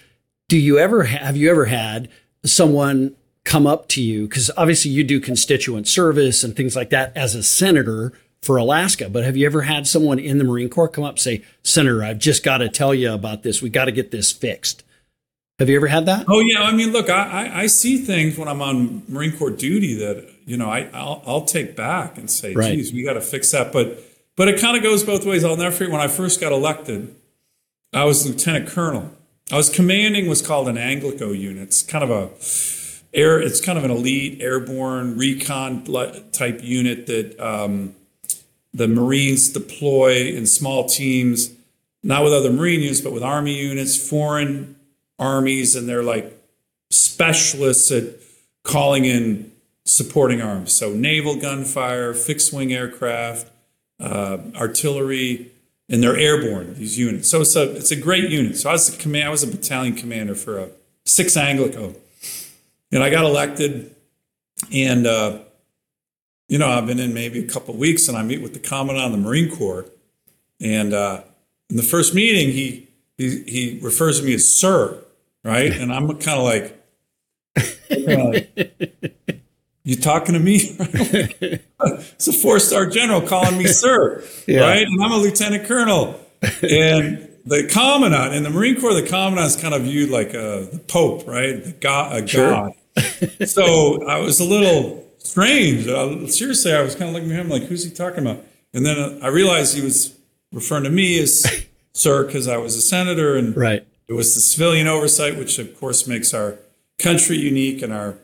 do 0.48 0.56
you 0.58 0.78
ever 0.78 1.04
have 1.04 1.36
you 1.36 1.48
ever 1.48 1.66
had 1.66 2.08
someone 2.44 3.14
come 3.44 3.66
up 3.66 3.88
to 3.88 4.02
you 4.02 4.26
because 4.26 4.50
obviously 4.56 4.90
you 4.90 5.02
do 5.02 5.20
constituent 5.20 5.88
service 5.88 6.44
and 6.44 6.54
things 6.54 6.76
like 6.76 6.90
that 6.90 7.16
as 7.16 7.34
a 7.34 7.42
senator 7.42 8.12
for 8.42 8.56
Alaska. 8.56 9.08
But 9.08 9.24
have 9.24 9.36
you 9.36 9.46
ever 9.46 9.62
had 9.62 9.86
someone 9.86 10.18
in 10.18 10.38
the 10.38 10.44
Marine 10.44 10.70
Corps 10.70 10.88
come 10.88 11.04
up 11.04 11.12
and 11.12 11.20
say, 11.20 11.44
Senator, 11.62 12.02
I've 12.02 12.18
just 12.18 12.42
got 12.42 12.58
to 12.58 12.68
tell 12.68 12.94
you 12.94 13.12
about 13.12 13.42
this. 13.42 13.60
We 13.60 13.68
got 13.68 13.84
to 13.86 13.92
get 13.92 14.10
this 14.10 14.32
fixed. 14.32 14.82
Have 15.60 15.68
you 15.68 15.76
ever 15.76 15.88
had 15.88 16.06
that? 16.06 16.24
Oh 16.26 16.40
yeah, 16.40 16.62
I 16.62 16.72
mean, 16.72 16.90
look, 16.90 17.10
I, 17.10 17.48
I, 17.48 17.60
I 17.60 17.66
see 17.66 17.98
things 17.98 18.38
when 18.38 18.48
I'm 18.48 18.62
on 18.62 19.02
Marine 19.08 19.36
Corps 19.36 19.50
duty 19.50 19.92
that 19.96 20.26
you 20.46 20.56
know 20.56 20.70
I 20.70 20.88
I'll, 20.94 21.22
I'll 21.26 21.44
take 21.44 21.76
back 21.76 22.16
and 22.16 22.30
say, 22.30 22.54
Right. 22.54 22.74
geez, 22.74 22.94
we 22.94 23.04
got 23.04 23.12
to 23.12 23.20
fix 23.20 23.52
that. 23.52 23.70
But 23.70 24.02
but 24.36 24.48
it 24.48 24.58
kind 24.58 24.74
of 24.74 24.82
goes 24.82 25.04
both 25.04 25.26
ways. 25.26 25.44
I'll 25.44 25.58
never 25.58 25.70
forget 25.76 25.92
when 25.92 26.00
I 26.00 26.08
first 26.08 26.40
got 26.40 26.50
elected. 26.50 27.14
I 27.92 28.04
was 28.04 28.26
lieutenant 28.26 28.70
colonel. 28.70 29.10
I 29.52 29.56
was 29.58 29.68
commanding 29.68 30.28
what's 30.28 30.40
called 30.40 30.66
an 30.66 30.76
Anglico 30.76 31.38
unit. 31.38 31.64
It's 31.64 31.82
kind 31.82 32.04
of 32.04 32.10
a 32.10 32.30
air. 33.12 33.38
It's 33.38 33.60
kind 33.60 33.76
of 33.76 33.84
an 33.84 33.90
elite 33.90 34.40
airborne 34.40 35.18
recon 35.18 35.84
type 36.32 36.60
unit 36.62 37.06
that 37.06 37.38
um, 37.38 37.94
the 38.72 38.88
Marines 38.88 39.50
deploy 39.50 40.28
in 40.28 40.46
small 40.46 40.86
teams, 40.88 41.52
not 42.02 42.24
with 42.24 42.32
other 42.32 42.50
Marine 42.50 42.80
units, 42.80 43.02
but 43.02 43.12
with 43.12 43.22
Army 43.22 43.58
units, 43.60 44.08
foreign 44.08 44.76
armies, 45.20 45.76
and 45.76 45.88
they're 45.88 46.02
like 46.02 46.36
specialists 46.90 47.92
at 47.92 48.04
calling 48.64 49.04
in 49.04 49.52
supporting 49.84 50.42
arms. 50.42 50.72
So 50.72 50.92
naval 50.92 51.36
gunfire, 51.36 52.14
fixed 52.14 52.52
wing 52.52 52.72
aircraft, 52.72 53.50
uh, 54.00 54.38
artillery, 54.56 55.52
and 55.88 56.02
they're 56.02 56.16
airborne. 56.16 56.74
These 56.74 56.98
units. 56.98 57.30
So 57.30 57.42
it's 57.42 57.54
a 57.54 57.76
it's 57.76 57.92
a 57.92 57.96
great 57.96 58.30
unit. 58.30 58.56
So 58.56 58.70
I 58.70 58.72
was 58.72 58.92
a 58.92 58.98
command. 58.98 59.28
I 59.28 59.30
was 59.30 59.44
a 59.44 59.46
battalion 59.46 59.94
commander 59.94 60.34
for 60.34 60.58
a 60.58 60.68
six 61.04 61.36
Anglico, 61.36 61.94
and 62.90 63.02
I 63.02 63.10
got 63.10 63.24
elected, 63.24 63.94
and. 64.72 65.06
Uh, 65.06 65.38
you 66.50 66.58
know, 66.58 66.68
I've 66.68 66.84
been 66.84 66.98
in 66.98 67.14
maybe 67.14 67.38
a 67.38 67.46
couple 67.46 67.74
weeks 67.76 68.08
and 68.08 68.18
I 68.18 68.24
meet 68.24 68.42
with 68.42 68.54
the 68.54 68.58
commandant 68.58 69.06
of 69.06 69.12
the 69.12 69.18
Marine 69.18 69.56
Corps. 69.56 69.86
And 70.60 70.92
uh, 70.92 71.22
in 71.70 71.76
the 71.76 71.82
first 71.84 72.12
meeting, 72.12 72.50
he, 72.50 72.88
he, 73.16 73.42
he 73.44 73.78
refers 73.80 74.18
to 74.18 74.26
me 74.26 74.34
as 74.34 74.52
sir, 74.52 74.98
right? 75.44 75.72
And 75.72 75.92
I'm 75.92 76.06
kind 76.18 76.38
of 76.38 76.44
like, 76.44 76.76
uh, 77.90 78.40
you 79.82 79.96
talking 79.96 80.34
to 80.34 80.40
me? 80.40 80.60
it's 80.78 82.28
a 82.28 82.32
four 82.32 82.58
star 82.58 82.86
general 82.86 83.20
calling 83.22 83.58
me 83.58 83.66
sir, 83.66 84.22
Yeah. 84.46 84.60
right? 84.60 84.86
And 84.86 85.02
I'm 85.02 85.12
a 85.12 85.16
lieutenant 85.16 85.64
colonel. 85.66 86.20
And 86.62 87.28
the 87.46 87.66
commandant 87.70 88.34
in 88.34 88.42
the 88.42 88.50
Marine 88.50 88.80
Corps, 88.80 88.94
the 88.94 89.02
commandant 89.06 89.46
is 89.46 89.56
kind 89.56 89.74
of 89.74 89.82
viewed 89.82 90.10
like 90.10 90.28
a, 90.34 90.68
the 90.70 90.80
Pope, 90.86 91.26
right? 91.26 91.62
The 91.64 91.72
God, 91.72 92.22
a 92.22 92.26
Sure. 92.26 92.50
God. 92.50 92.72
so 93.48 94.04
I 94.06 94.18
was 94.18 94.40
a 94.40 94.44
little 94.44 95.06
strange. 95.18 95.86
Uh, 95.88 96.26
seriously, 96.26 96.72
I 96.72 96.82
was 96.82 96.94
kind 96.94 97.08
of 97.08 97.14
looking 97.14 97.30
at 97.32 97.40
him 97.40 97.48
like, 97.48 97.62
who's 97.64 97.84
he 97.84 97.90
talking 97.90 98.20
about? 98.26 98.44
And 98.72 98.84
then 98.86 98.98
uh, 98.98 99.18
I 99.22 99.28
realized 99.28 99.74
he 99.74 99.82
was 99.82 100.16
referring 100.52 100.84
to 100.84 100.90
me 100.90 101.20
as 101.20 101.44
sir 101.92 102.24
because 102.24 102.46
I 102.48 102.56
was 102.58 102.76
a 102.76 102.80
senator 102.80 103.36
and 103.36 103.56
Right. 103.56 103.86
It 104.10 104.14
was 104.14 104.34
the 104.34 104.40
civilian 104.40 104.88
oversight, 104.88 105.38
which 105.38 105.60
of 105.60 105.78
course 105.78 106.08
makes 106.08 106.34
our 106.34 106.58
country 106.98 107.36
unique 107.38 107.80
and 107.80 107.92
our 107.92 108.18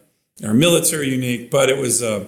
our 0.44 0.53
military 0.53 1.09
unique. 1.09 1.49
But 1.49 1.70
it 1.70 1.79
was 1.79 2.03
uh, 2.03 2.27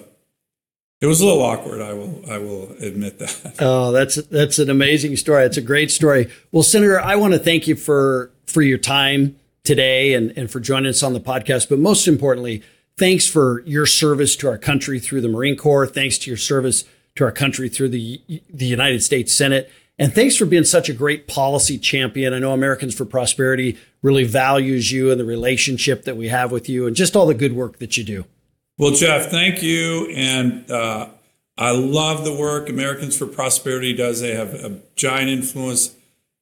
it 1.01 1.07
was 1.07 1.21
a 1.21 1.27
little 1.27 1.43
awkward. 1.43 1.83
I 1.83 1.93
will 1.93 2.23
I 2.31 2.39
will 2.39 2.71
admit 2.81 3.19
that. 3.19 3.57
Oh, 3.61 3.91
that's 3.91 4.15
that's 4.15 4.61
an 4.61 4.71
amazing 4.71 5.17
story. 5.17 5.45
It's 5.45 5.57
a 5.57 5.63
great 5.63 5.91
story. 5.91 6.31
Well, 6.53 6.63
Senator, 6.63 7.01
I 7.01 7.17
want 7.17 7.33
to 7.33 7.41
thank 7.41 7.67
you 7.67 7.75
for 7.75 8.31
for 8.47 8.63
your 8.63 8.79
time 8.79 9.37
today 9.65 10.15
and, 10.15 10.33
and 10.39 10.49
for 10.49 10.61
joining 10.61 10.91
us 10.91 11.03
on 11.03 11.13
the 11.13 11.21
podcast. 11.21 11.69
But 11.69 11.81
most 11.81 12.07
importantly, 12.07 12.63
thanks 12.97 13.27
for 13.27 13.63
your 13.67 13.87
service 13.87 14.37
to 14.37 14.49
our 14.49 14.57
country 14.57 15.01
through 15.01 15.23
the 15.23 15.29
Marine 15.29 15.57
Corps. 15.57 15.89
Thanks 15.89 16.17
to 16.19 16.31
your 16.31 16.39
service 16.39 16.85
to 17.17 17.25
our 17.25 17.33
country 17.33 17.69
through 17.69 17.89
the 17.89 18.23
the 18.49 18.67
United 18.67 19.03
States 19.03 19.33
Senate. 19.33 19.69
And 19.99 20.15
thanks 20.15 20.37
for 20.37 20.47
being 20.47 20.65
such 20.65 20.89
a 20.89 20.93
great 20.93 21.27
policy 21.27 21.77
champion. 21.77 22.33
I 22.33 22.39
know 22.39 22.53
Americans 22.53 22.95
for 22.95 23.05
Prosperity 23.05 23.77
really 24.01 24.25
values 24.25 24.93
you 24.93 25.11
and 25.11 25.21
the 25.21 25.25
relationship 25.25 26.05
that 26.05 26.17
we 26.17 26.29
have 26.29 26.53
with 26.53 26.69
you 26.69 26.87
and 26.87 26.95
just 26.95 27.17
all 27.17 27.27
the 27.27 27.35
good 27.35 27.53
work 27.53 27.79
that 27.79 27.97
you 27.97 28.05
do. 28.05 28.25
Well, 28.79 28.93
Jeff, 28.93 29.29
thank 29.29 29.61
you. 29.61 30.09
And 30.15 30.71
uh, 30.71 31.09
I 31.57 31.73
love 31.73 32.25
the 32.25 32.33
work 32.33 32.69
Americans 32.69 33.19
for 33.19 33.27
Prosperity 33.27 33.93
does. 33.93 34.21
They 34.21 34.37
have 34.37 34.55
a 34.55 34.79
giant 34.95 35.31
influence 35.31 35.97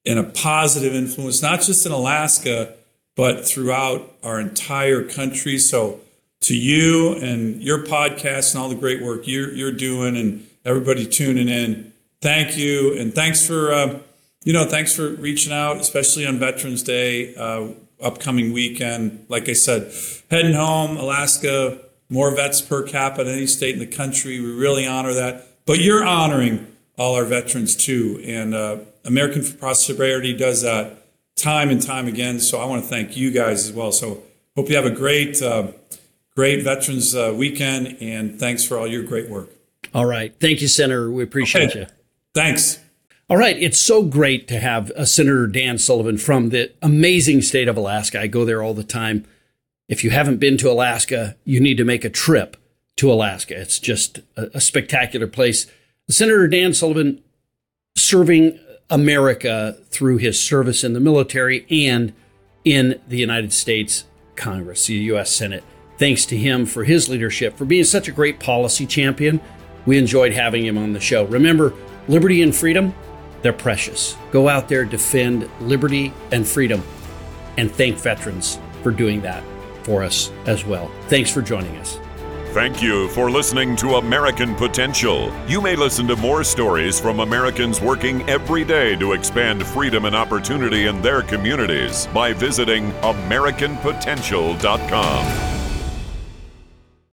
and 0.04 0.18
a 0.18 0.24
positive 0.24 0.94
influence, 0.94 1.40
not 1.40 1.62
just 1.62 1.86
in 1.86 1.92
Alaska, 1.92 2.74
but 3.16 3.46
throughout 3.46 4.14
our 4.22 4.38
entire 4.38 5.02
country. 5.02 5.58
So, 5.58 6.00
to 6.42 6.54
you 6.54 7.14
and 7.14 7.62
your 7.62 7.84
podcast 7.84 8.54
and 8.54 8.62
all 8.62 8.68
the 8.68 8.74
great 8.74 9.02
work 9.02 9.26
you're, 9.26 9.52
you're 9.52 9.72
doing, 9.72 10.16
and 10.16 10.46
everybody 10.64 11.06
tuning 11.06 11.48
in, 11.48 11.92
thank 12.26 12.56
you. 12.56 12.98
And 12.98 13.14
thanks 13.14 13.46
for, 13.46 13.72
uh, 13.72 14.00
you 14.44 14.52
know, 14.52 14.64
thanks 14.64 14.92
for 14.92 15.10
reaching 15.10 15.52
out, 15.52 15.76
especially 15.76 16.26
on 16.26 16.38
Veterans 16.40 16.82
Day, 16.82 17.34
uh, 17.36 17.68
upcoming 18.02 18.52
weekend. 18.52 19.24
Like 19.28 19.48
I 19.48 19.52
said, 19.52 19.92
heading 20.28 20.54
home, 20.54 20.96
Alaska, 20.96 21.78
more 22.10 22.34
vets 22.34 22.60
per 22.60 22.82
capita 22.82 23.24
than 23.24 23.34
any 23.34 23.46
state 23.46 23.74
in 23.74 23.78
the 23.78 23.86
country. 23.86 24.40
We 24.40 24.50
really 24.52 24.86
honor 24.86 25.12
that. 25.14 25.46
But 25.66 25.78
you're 25.78 26.04
honoring 26.04 26.66
all 26.98 27.14
our 27.14 27.24
veterans 27.24 27.76
too. 27.76 28.20
And 28.24 28.54
uh, 28.54 28.78
American 29.04 29.42
for 29.42 29.56
Prosperity 29.56 30.36
does 30.36 30.62
that 30.62 31.04
time 31.36 31.70
and 31.70 31.80
time 31.80 32.08
again. 32.08 32.40
So 32.40 32.58
I 32.58 32.64
want 32.64 32.82
to 32.82 32.88
thank 32.88 33.16
you 33.16 33.30
guys 33.30 33.68
as 33.68 33.72
well. 33.72 33.92
So 33.92 34.22
hope 34.56 34.68
you 34.68 34.74
have 34.74 34.86
a 34.86 34.90
great, 34.90 35.40
uh, 35.40 35.68
great 36.34 36.64
Veterans 36.64 37.14
uh, 37.14 37.32
weekend. 37.36 37.98
And 38.00 38.38
thanks 38.40 38.64
for 38.64 38.78
all 38.78 38.86
your 38.88 39.04
great 39.04 39.28
work. 39.30 39.50
All 39.94 40.06
right. 40.06 40.34
Thank 40.40 40.60
you, 40.60 40.66
Senator. 40.68 41.08
We 41.08 41.22
appreciate 41.22 41.70
Okay. 41.70 41.80
you. 41.80 41.86
Thanks. 42.36 42.80
All 43.30 43.38
right. 43.38 43.56
It's 43.58 43.80
so 43.80 44.02
great 44.02 44.46
to 44.48 44.60
have 44.60 44.90
uh, 44.90 45.06
Senator 45.06 45.46
Dan 45.46 45.78
Sullivan 45.78 46.18
from 46.18 46.50
the 46.50 46.70
amazing 46.82 47.40
state 47.40 47.66
of 47.66 47.78
Alaska. 47.78 48.20
I 48.20 48.26
go 48.26 48.44
there 48.44 48.62
all 48.62 48.74
the 48.74 48.84
time. 48.84 49.24
If 49.88 50.04
you 50.04 50.10
haven't 50.10 50.36
been 50.36 50.58
to 50.58 50.70
Alaska, 50.70 51.34
you 51.44 51.60
need 51.60 51.78
to 51.78 51.84
make 51.84 52.04
a 52.04 52.10
trip 52.10 52.58
to 52.96 53.10
Alaska. 53.10 53.58
It's 53.58 53.78
just 53.78 54.18
a, 54.36 54.50
a 54.58 54.60
spectacular 54.60 55.26
place. 55.26 55.66
Senator 56.10 56.46
Dan 56.46 56.74
Sullivan 56.74 57.22
serving 57.96 58.60
America 58.90 59.78
through 59.88 60.18
his 60.18 60.38
service 60.38 60.84
in 60.84 60.92
the 60.92 61.00
military 61.00 61.66
and 61.70 62.12
in 62.66 63.00
the 63.08 63.16
United 63.16 63.54
States 63.54 64.04
Congress, 64.34 64.88
the 64.88 64.94
U.S. 64.94 65.34
Senate. 65.34 65.64
Thanks 65.98 66.26
to 66.26 66.36
him 66.36 66.66
for 66.66 66.84
his 66.84 67.08
leadership, 67.08 67.56
for 67.56 67.64
being 67.64 67.84
such 67.84 68.08
a 68.08 68.12
great 68.12 68.40
policy 68.40 68.84
champion. 68.84 69.40
We 69.86 69.96
enjoyed 69.96 70.34
having 70.34 70.66
him 70.66 70.76
on 70.76 70.92
the 70.92 71.00
show. 71.00 71.24
Remember, 71.24 71.72
liberty 72.08 72.42
and 72.42 72.54
freedom, 72.54 72.94
they're 73.42 73.52
precious. 73.52 74.16
Go 74.30 74.48
out 74.48 74.68
there, 74.68 74.84
defend 74.84 75.48
liberty 75.60 76.12
and 76.32 76.46
freedom, 76.46 76.82
and 77.56 77.70
thank 77.70 77.96
veterans 77.96 78.58
for 78.82 78.90
doing 78.90 79.20
that 79.22 79.42
for 79.82 80.02
us 80.02 80.30
as 80.46 80.64
well. 80.64 80.90
Thanks 81.08 81.30
for 81.30 81.42
joining 81.42 81.76
us. 81.76 81.98
Thank 82.56 82.80
you 82.82 83.08
for 83.10 83.30
listening 83.30 83.76
to 83.76 83.96
American 83.96 84.54
Potential. 84.54 85.30
You 85.46 85.60
may 85.60 85.76
listen 85.76 86.08
to 86.08 86.16
more 86.16 86.42
stories 86.42 86.98
from 86.98 87.20
Americans 87.20 87.82
working 87.82 88.26
every 88.30 88.64
day 88.64 88.96
to 88.96 89.12
expand 89.12 89.66
freedom 89.66 90.06
and 90.06 90.16
opportunity 90.16 90.86
in 90.86 91.02
their 91.02 91.20
communities 91.20 92.06
by 92.14 92.32
visiting 92.32 92.92
AmericanPotential.com. 93.02 95.55